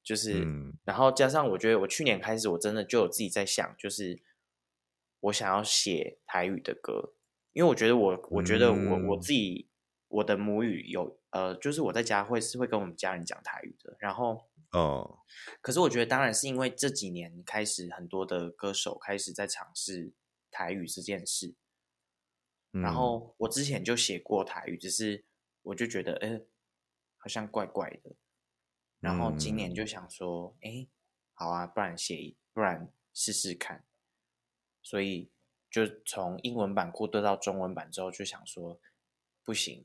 [0.05, 4.21] 就是，嗯、然后加上我觉得我去年开始我真的就有自己在想，就是
[5.21, 7.15] 我想要写台语的歌，
[7.53, 9.69] 因为我觉得我我觉得我、嗯、我自己
[10.09, 14.49] 我的母语有呃，就是我在家会是会跟我们家人讲台语的，然后。
[14.71, 15.21] 哦，
[15.63, 20.13] 可是我觉得，当然是因为这几年开始，很多的歌手开始在尝试
[20.51, 21.55] 台语这件事。
[22.73, 25.25] 嗯、然后我之前就写过台语，只是
[25.63, 26.43] 我就觉得，哎，
[27.17, 28.15] 好像怪怪的。
[29.01, 30.89] 然后今年就想说，哎、嗯，
[31.33, 33.87] 好啊，不然写，不然试试看。
[34.89, 35.29] 所以
[35.71, 38.81] 就从英文版过渡到中文版之后，就想说，
[39.45, 39.85] 不行，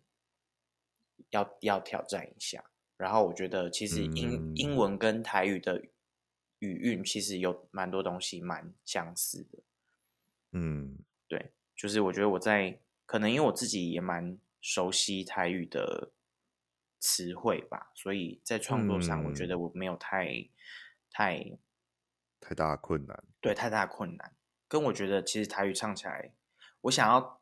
[1.31, 2.63] 要要挑战一下。
[2.95, 5.83] 然后我觉得，其实英、嗯、英文跟台语的
[6.59, 9.59] 语韵其实有蛮多东西蛮相似的。
[10.53, 10.97] 嗯，
[11.27, 16.13] 对，就是我觉得我在可能因为我自己也蛮熟悉台语的
[17.01, 20.49] 词汇吧，所以在创作上我觉得我没有太、嗯、
[21.11, 21.57] 太
[22.39, 23.21] 太大困难。
[23.41, 24.33] 对，太大困难。
[24.73, 26.33] 跟我觉得其实台语唱起来，
[26.81, 27.39] 我想要，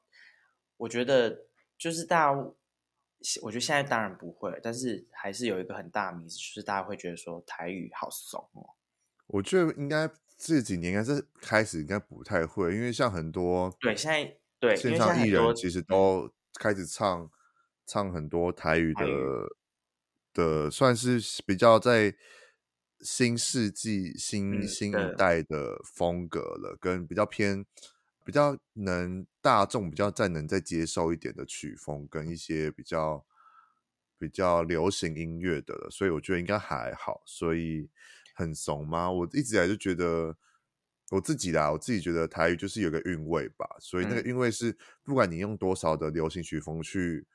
[0.75, 1.45] 我觉得
[1.77, 2.37] 就是大家，
[3.41, 8.71] 我觉得现在当然不会，但是还是有一个很大的迷思，就是大家会觉得说台语好怂哦。
[9.27, 16.29] 我觉得应该这几年应该是开始应该不太会，因为像很多对现在对线上艺人其实都
[16.59, 17.31] 开始唱
[17.85, 19.15] 唱很多台语的语
[20.33, 22.13] 的，算是比较在
[23.01, 27.65] 新世纪新、嗯、新一代的风格了，跟比较偏
[28.23, 33.25] 比较能大众比较再能再接受一点的曲风，跟一些比较
[34.17, 37.89] 比较流行音乐的了，所以我觉得应该还好，所以。
[38.33, 39.11] 很怂吗？
[39.11, 40.35] 我一直以来就觉得
[41.11, 47.27] 我自己啦，我自己觉得台语就是有个韵味吧，所以那个韵味是不管你用多少的流行曲风去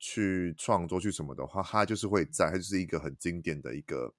[0.00, 4.12] 去创作去什么的话，它就是会在，它就是一个很经典的一个，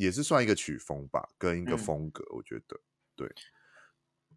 [0.00, 2.80] 也是算一个曲风吧，跟一个风格，我觉得
[3.14, 3.28] 对。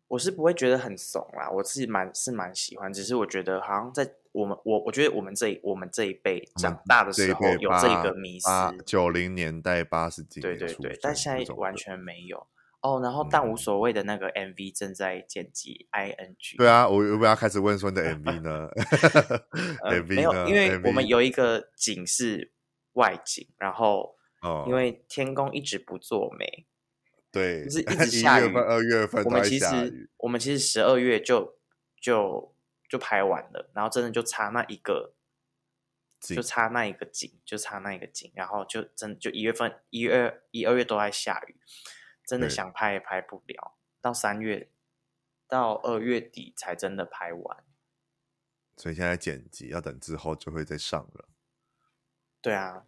[0.09, 8.49] 我是不会觉得很怂啦，我自己蛮是蛮喜欢，只是我觉得好像在我们我我觉得我们这一我们这一辈长大的时候有这个迷思，
[8.85, 12.45] 九零年代八十几年对对对，但现在完全没有
[12.81, 12.99] 哦。
[13.01, 16.57] 然后但无所谓的那个 MV 正在剪辑，ing。
[16.57, 18.69] 对啊，我我要开始问说你的 MV 呢？
[19.81, 22.51] 呃、 MV 呢没有，因为我们有一个景是
[22.93, 24.15] 外景，然后
[24.67, 26.65] 因为天公一直不作美。
[27.31, 28.43] 对，就是一直下雨。
[28.43, 31.57] 一月份、二月份，我们其实我们其实十二月就
[31.99, 32.55] 就
[32.87, 35.15] 就拍完了，然后真的就差那一个，
[36.19, 41.57] 就差那一个景，就差那一个景，然后就真就一月份、一月、一二月都在下雨，
[42.23, 44.69] 真的想拍也拍不了，到三月
[45.47, 47.63] 到二月底才真的拍完。
[48.77, 51.29] 所以现在剪辑要等之后就会再上了。
[52.41, 52.85] 对啊。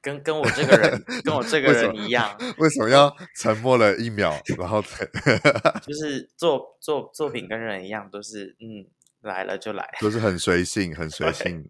[0.00, 5.04] 跟跟我这个人，跟我这个人一样，为什么要沉默了一秒，然后才
[5.82, 8.88] 就是作作作品跟人一样，都是嗯
[9.20, 11.68] 来了就来，都是很随性，很随性，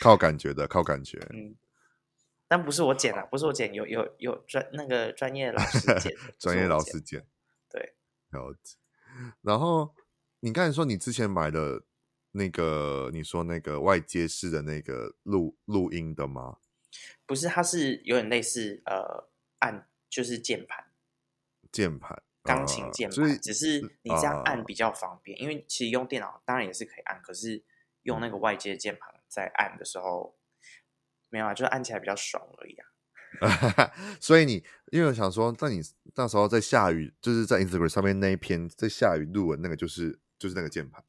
[0.00, 1.18] 靠感觉的，靠感觉。
[1.32, 1.54] 嗯，
[2.48, 7.24] 但不是我剪啊，不是我剪，有有有专那个专业老师剪，专业老师剪，
[7.70, 7.94] 对，
[8.30, 8.76] 了解。
[9.42, 9.94] 然后
[10.40, 11.82] 你刚才说你之前买的
[12.32, 16.56] 那个，你说那个外接式的那个录录音的吗？
[17.26, 19.28] 不是，它是有点类似呃
[19.60, 20.84] 按，就是键盘，
[21.70, 27.64] 键盘，钢琴键盘，呃、只是你这样按比较方便，呃、因为其实用电脑当然也是可以按，可是
[28.02, 30.36] 用那个外接键盘在按的时候，
[31.30, 33.94] 没有啊，就是按起来比较爽而已啊。
[34.20, 35.80] 所以你因为我想说，那你
[36.14, 41.02] 那时候在下雨，就是在 Instagram 上面那一篇在下雨录的那个，就是就是那个键盘，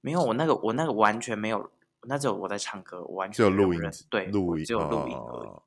[0.00, 1.72] 没有，我那个我那个完全没有。
[2.06, 5.48] 那只有我在唱歌，我完全只有录音，对，录音，只有录音而已。
[5.48, 5.62] 哦、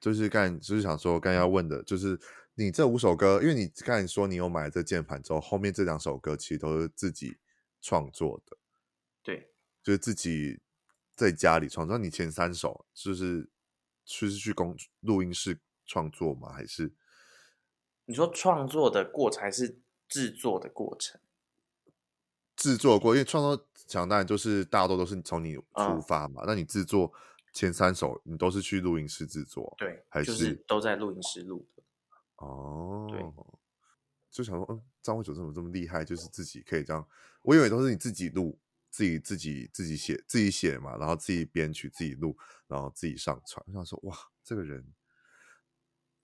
[0.00, 2.18] 就是刚，就是想说，刚要问的，就是
[2.54, 7.38] 你这五首歌，因为你刚才说你有买这键盘之后，后面这两首歌其实都是自己
[7.80, 8.56] 创作的，
[9.22, 9.50] 对，
[9.82, 10.60] 就是自己
[11.14, 11.96] 在家里创作。
[11.96, 13.48] 你前三首就是
[14.04, 16.52] 就是去工录音室创作吗？
[16.52, 16.92] 还是
[18.04, 21.20] 你说创作的过程，还是制作的过程？
[22.64, 26.44] 制作过，因为创作强当然就是大多都是从你出发嘛。
[26.46, 27.12] 那、嗯、你制作
[27.52, 31.82] 前三首，你都是去录音室制作，对，还是，就是都在录音室录的？
[32.36, 33.20] 哦，对，
[34.30, 36.02] 就想说，嗯，张惠祖怎么这么厉害？
[36.02, 37.06] 就是自己可以这样，
[37.42, 38.58] 我以为都是你自己录，
[38.88, 42.34] 自己自己自己写，自己写嘛，然后自己编曲，自己录，
[42.66, 43.62] 然后自己上传。
[43.68, 44.82] 我想说，哇，这个人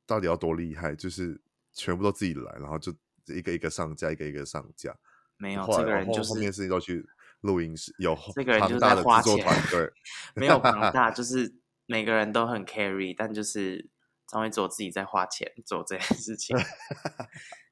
[0.06, 0.96] 到底要多厉害？
[0.96, 1.38] 就是
[1.74, 2.90] 全部都自己来，然后就
[3.26, 4.96] 一个一个上架，一个一个上架。
[5.40, 7.04] 没有这个人就是后面事情都去
[7.40, 9.34] 录音室，有 这个人就是在花钱。
[9.70, 9.90] 对，
[10.36, 11.54] 没有庞 大，就是
[11.86, 13.88] 每个人都很 carry，但就是
[14.26, 16.54] 张惠祖自己在花钱做这件事情。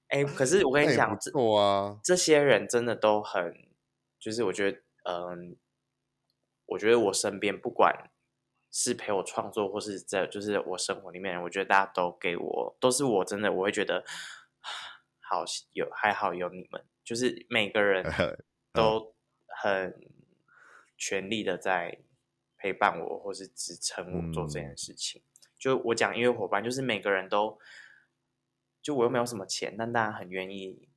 [0.09, 3.55] 哎，可是我跟你讲，这啊，这些人真的都很，
[4.19, 5.55] 就是我觉得，嗯，
[6.65, 8.11] 我觉得我身边不管
[8.73, 14.03] 是陪我创作，或是在就是我生活里面，我觉得大家都给我，都是我真的，我会觉得
[15.29, 16.85] 好有还好有你们。
[17.05, 18.05] 就是每个人
[18.73, 19.15] 都
[19.63, 19.99] 很
[20.97, 21.99] 全力的在
[22.59, 25.23] 陪伴我，或是支撑我做这件事情。
[25.23, 27.59] 嗯、就我讲音乐伙伴，就是每个人都，
[28.83, 30.89] 就我又没有什么钱，但大家很愿意，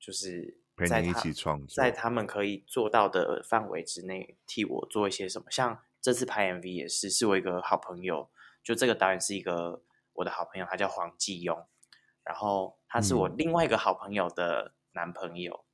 [0.00, 5.48] 就是在一起创作，在他们可以做到的范围之内替我做一些什么。
[5.50, 8.28] 像这次拍 MV 也是，是我一个好朋友，
[8.62, 9.84] 就这个导演是一个。
[10.14, 11.64] 我的好朋友，他叫黄继庸，
[12.24, 15.64] 然后他是我另外一个好朋友的男朋友。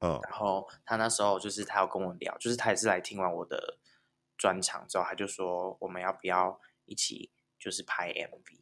[0.00, 3.78] 嗯，然后他那时候就是他要跟我聊，就是他也是来听完我的
[4.36, 8.60] 专场之后，他就说我们要不要一起就是拍 MV？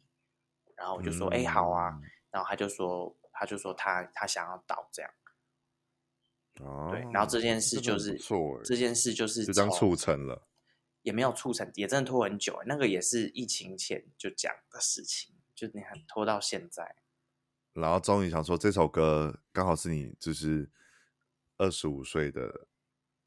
[0.77, 1.99] 然后我就说哎、嗯欸、好啊，
[2.31, 5.11] 然后他就说他就说他他想要导这样。
[6.61, 8.17] 哦，对，然后这件事就是
[8.63, 10.47] 这件事就是就这样促成了，
[11.01, 12.63] 也没有促成，也真的拖很久。
[12.65, 16.95] 那个也是疫情前就讲的事情，就你还拖到现在。
[17.73, 20.69] 然后终于想说这首歌刚好是你就是
[21.57, 22.67] 二十五岁的，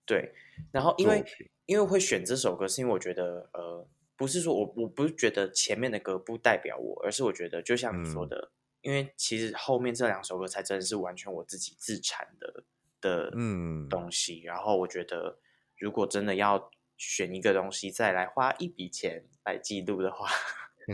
[0.04, 0.34] 对。
[0.70, 1.24] 然后因为
[1.66, 8.52] 因为会选这首歌，是因为我觉得呃，不是说我我不是觉得前面的歌不代表我，而是我觉得就像你说的，嗯、
[8.82, 12.64] 因为其实后面这两首歌才真的是完全我自己自产的。
[13.00, 15.38] 的嗯东西，嗯，然后我觉得，
[15.76, 20.28] 如果真的要选一个东西再来花一笔钱来记录的话，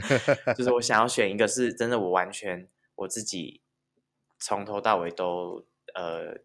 [0.57, 3.63] 就是我想要选一个是真的我完全我自己
[4.39, 6.37] 从头到尾都呃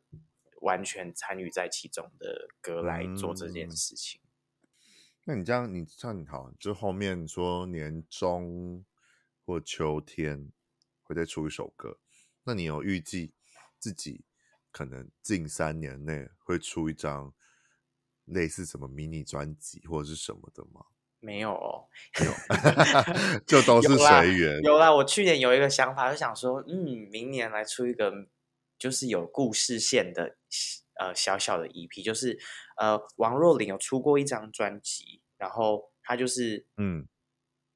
[0.62, 4.22] 完全参与在其中的歌来做这件事情。
[4.24, 4.30] 嗯，
[5.26, 8.86] 那你这样，你像好，就后面说年中
[9.46, 10.52] 或秋天
[11.04, 12.00] 会再出一首歌，
[12.44, 13.34] 那你有预计
[13.78, 14.26] 自己？
[14.72, 17.34] 可能近三年内会出一张
[18.26, 20.86] 类似什么迷你专辑或者是什么的吗？
[21.20, 21.88] 没有哦，
[23.46, 24.62] 就都是随缘。
[24.62, 28.12] 有啦，我去年有一个想法，就想说，嗯，明年来出一个
[28.78, 30.38] 就是有故事线的
[31.00, 32.40] 呃小小的 EP，就是
[32.78, 37.08] 呃王若琳有出过一张专辑，然后他就是嗯，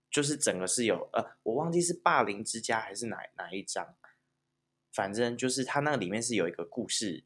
[0.10, 3.96] 就是整个是有呃我忘记是霸凌之家还是哪哪一张。
[4.96, 7.24] 反正就是它那个里面是有一个故事，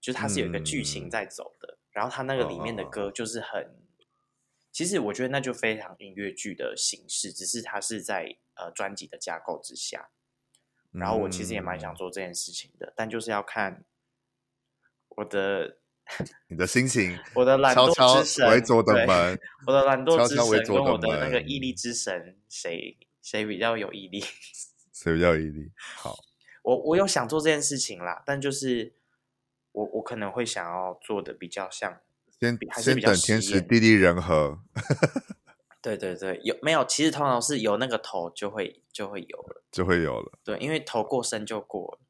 [0.00, 1.66] 就是它是有一个剧情在走的。
[1.66, 3.74] 嗯、然后它那个里面的歌就是很，哦、
[4.78, 10.10] 其实我觉得那就非常音乐剧的形式，只是它是在呃专辑的架构之下。
[10.92, 13.84] 然后我其实也蛮想做这件事情的，嗯、但就是要看
[15.08, 15.78] 我的
[16.46, 24.20] 你的心情，我的懒惰之神，为左的门，我的懒惰之神跟我的那个毅力之神，谁谁比较有毅力？
[24.92, 25.72] 谁比较有毅力？
[25.96, 26.16] 好。
[26.62, 28.94] 我我有想做这件事情啦，但就是
[29.72, 32.00] 我我可能会想要做的比较像，
[32.40, 34.60] 先先等天时地利人和。
[35.80, 36.84] 对对对，有没有？
[36.84, 40.38] 其实通常是有那个头就会就会有了，就会有了。
[40.44, 42.00] 对，因为头过身就过了。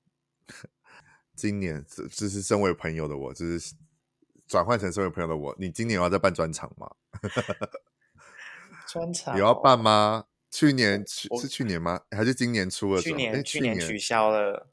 [1.36, 3.74] 今年这这是身为朋友的我，就是
[4.46, 6.90] 转换成身为朋友的我，你今年有要再办专场吗？
[8.88, 10.24] 专场有要办吗？
[10.50, 12.00] 去年去是去年吗？
[12.10, 13.02] 还是今年出了？
[13.02, 14.70] 去年去年取消了。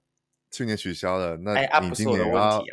[0.50, 2.64] 去年取消了，那你今年要？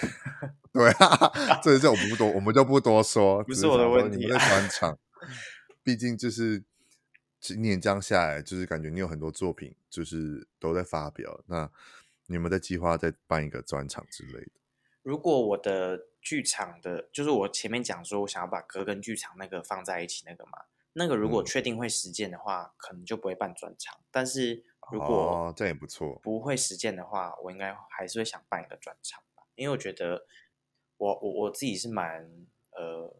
[0.72, 3.42] 对啊，这这我们不多，我们就不多说。
[3.44, 4.16] 不是我的问题。
[4.16, 4.98] 你们在专场，
[5.84, 6.64] 毕竟就是
[7.40, 11.42] 今年这样下来，就是感觉你有很多作品，就是都在发表。
[11.46, 11.70] 那
[12.26, 14.50] 你们在计划再办一个专场之类的？
[15.02, 20.52] 如果我的剧场的，就是我前面讲说我想要把歌跟剧场那个放在一起那个嘛。
[20.94, 23.98] 那个如果确定会实践的话，嗯，可能就不会办专场。
[24.10, 29.31] 但是如果哦，这也不错，不会实践的话，我应该还是会想办一个专场吧。
[29.62, 30.26] 因为我觉得
[30.96, 33.14] 我我我自己是蛮呃，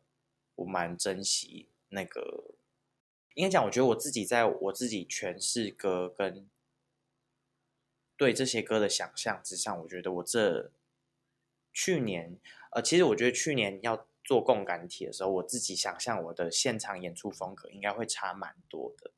[0.56, 2.54] 我蛮珍惜那个。
[3.34, 6.48] 应该讲，我觉得我自己在我自己诠释歌跟
[8.16, 10.70] 对这些歌的想象之上，我觉得我这
[11.72, 12.38] 去年
[12.72, 14.06] 呃，其实我觉得去年要。
[14.24, 19.10] 做共感体的时候，我自己想象我的现场演出风格应该会差蛮多的，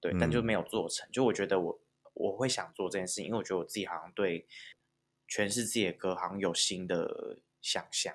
[0.00, 1.06] 对，但就没有做成。
[1.06, 1.80] 嗯、就我觉得我
[2.14, 4.46] 我会想做这件事情，因为我觉得我自己好像对
[5.32, 8.12] 诠释自己的歌好像有新的想象，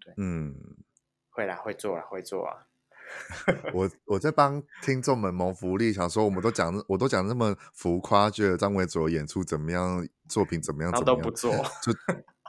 [0.00, 0.52] 对，嗯，
[1.30, 2.66] 会啦，会做啦，会做啊。
[3.72, 11.92] 我我在帮听众们谋福利，想说我们都讲，我都讲那么浮夸，觉得张伟卓演出怎么样，作品怎么样，怎么样，都不做，就。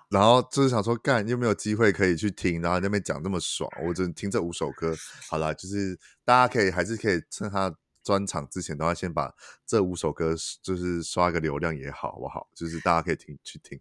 [0.10, 4.96] 然后就是想说，干又没有机会可以去听，然后那边讲这么爽，我只能听这五首歌。
[5.30, 7.76] 好啦，就是大家可以还是可以趁他
[8.06, 9.36] 专场之前，都要先把
[9.66, 12.48] 这五首歌就是刷个流量也好，好不好？
[12.54, 13.78] 就是大家可以听去听，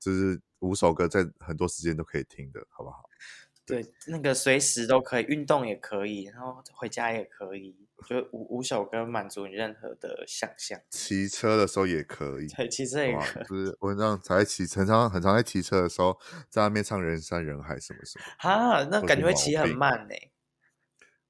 [0.00, 3.08] 就是五首歌在很多时间都可以听的，好不好？
[3.66, 7.76] 对，那个随时都可以，运动也可以，然后回家也可以。
[8.06, 13.44] 就五五首歌满足你任何的想象，骑车的时候也可以，对，骑车也可以。
[13.44, 16.16] 就是我常常在骑，常常很常在骑车的时候，
[16.48, 18.24] 在那边唱人山人海什么什么。
[18.38, 20.14] 哈，那感觉会骑很慢呢？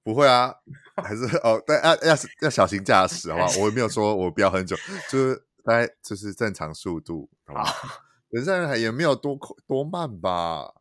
[0.06, 0.54] 不会啊，
[1.02, 3.58] 还是 哦，但要要要小心驾驶，好不好？
[3.58, 4.76] 我也没有说我飙很久，
[5.10, 5.34] 就是
[5.64, 8.04] 大概就是正常速度，好不好？
[8.30, 9.36] 人山人海也没有多
[9.66, 10.72] 多慢吧？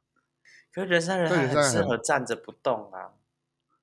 [0.71, 3.13] 可是人山人海很适合站着不动啊。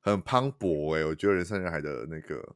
[0.01, 2.55] 很磅礴哎，我觉得人山人海的那个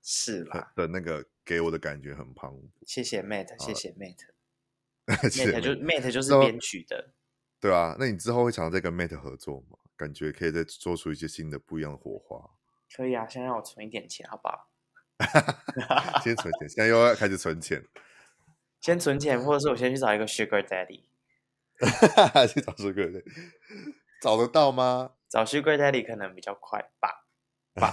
[0.00, 2.70] 是啦的那个给我的感觉很磅礴。
[2.86, 7.10] 谢谢 Mate，谢谢 Mate，Mate 就 Mate 就是编曲的，
[7.58, 7.96] 对啊。
[7.98, 9.76] 那你之后会想要再跟 Mate 合作吗？
[9.98, 12.48] 感觉可以再做出一些新的不一样的火花。
[12.96, 14.70] 可以啊，先让我存一点钱，好不好？
[16.22, 17.84] 先存钱，现在又要开始存钱。
[18.80, 21.02] 先存钱， 或者是我先去找一个 Sugar Daddy。
[22.48, 23.24] 去找 Sugar Daddy，
[24.22, 25.12] 找得到吗？
[25.28, 27.26] 找 Sugar Daddy 可能比较快吧。
[27.74, 27.92] 吧。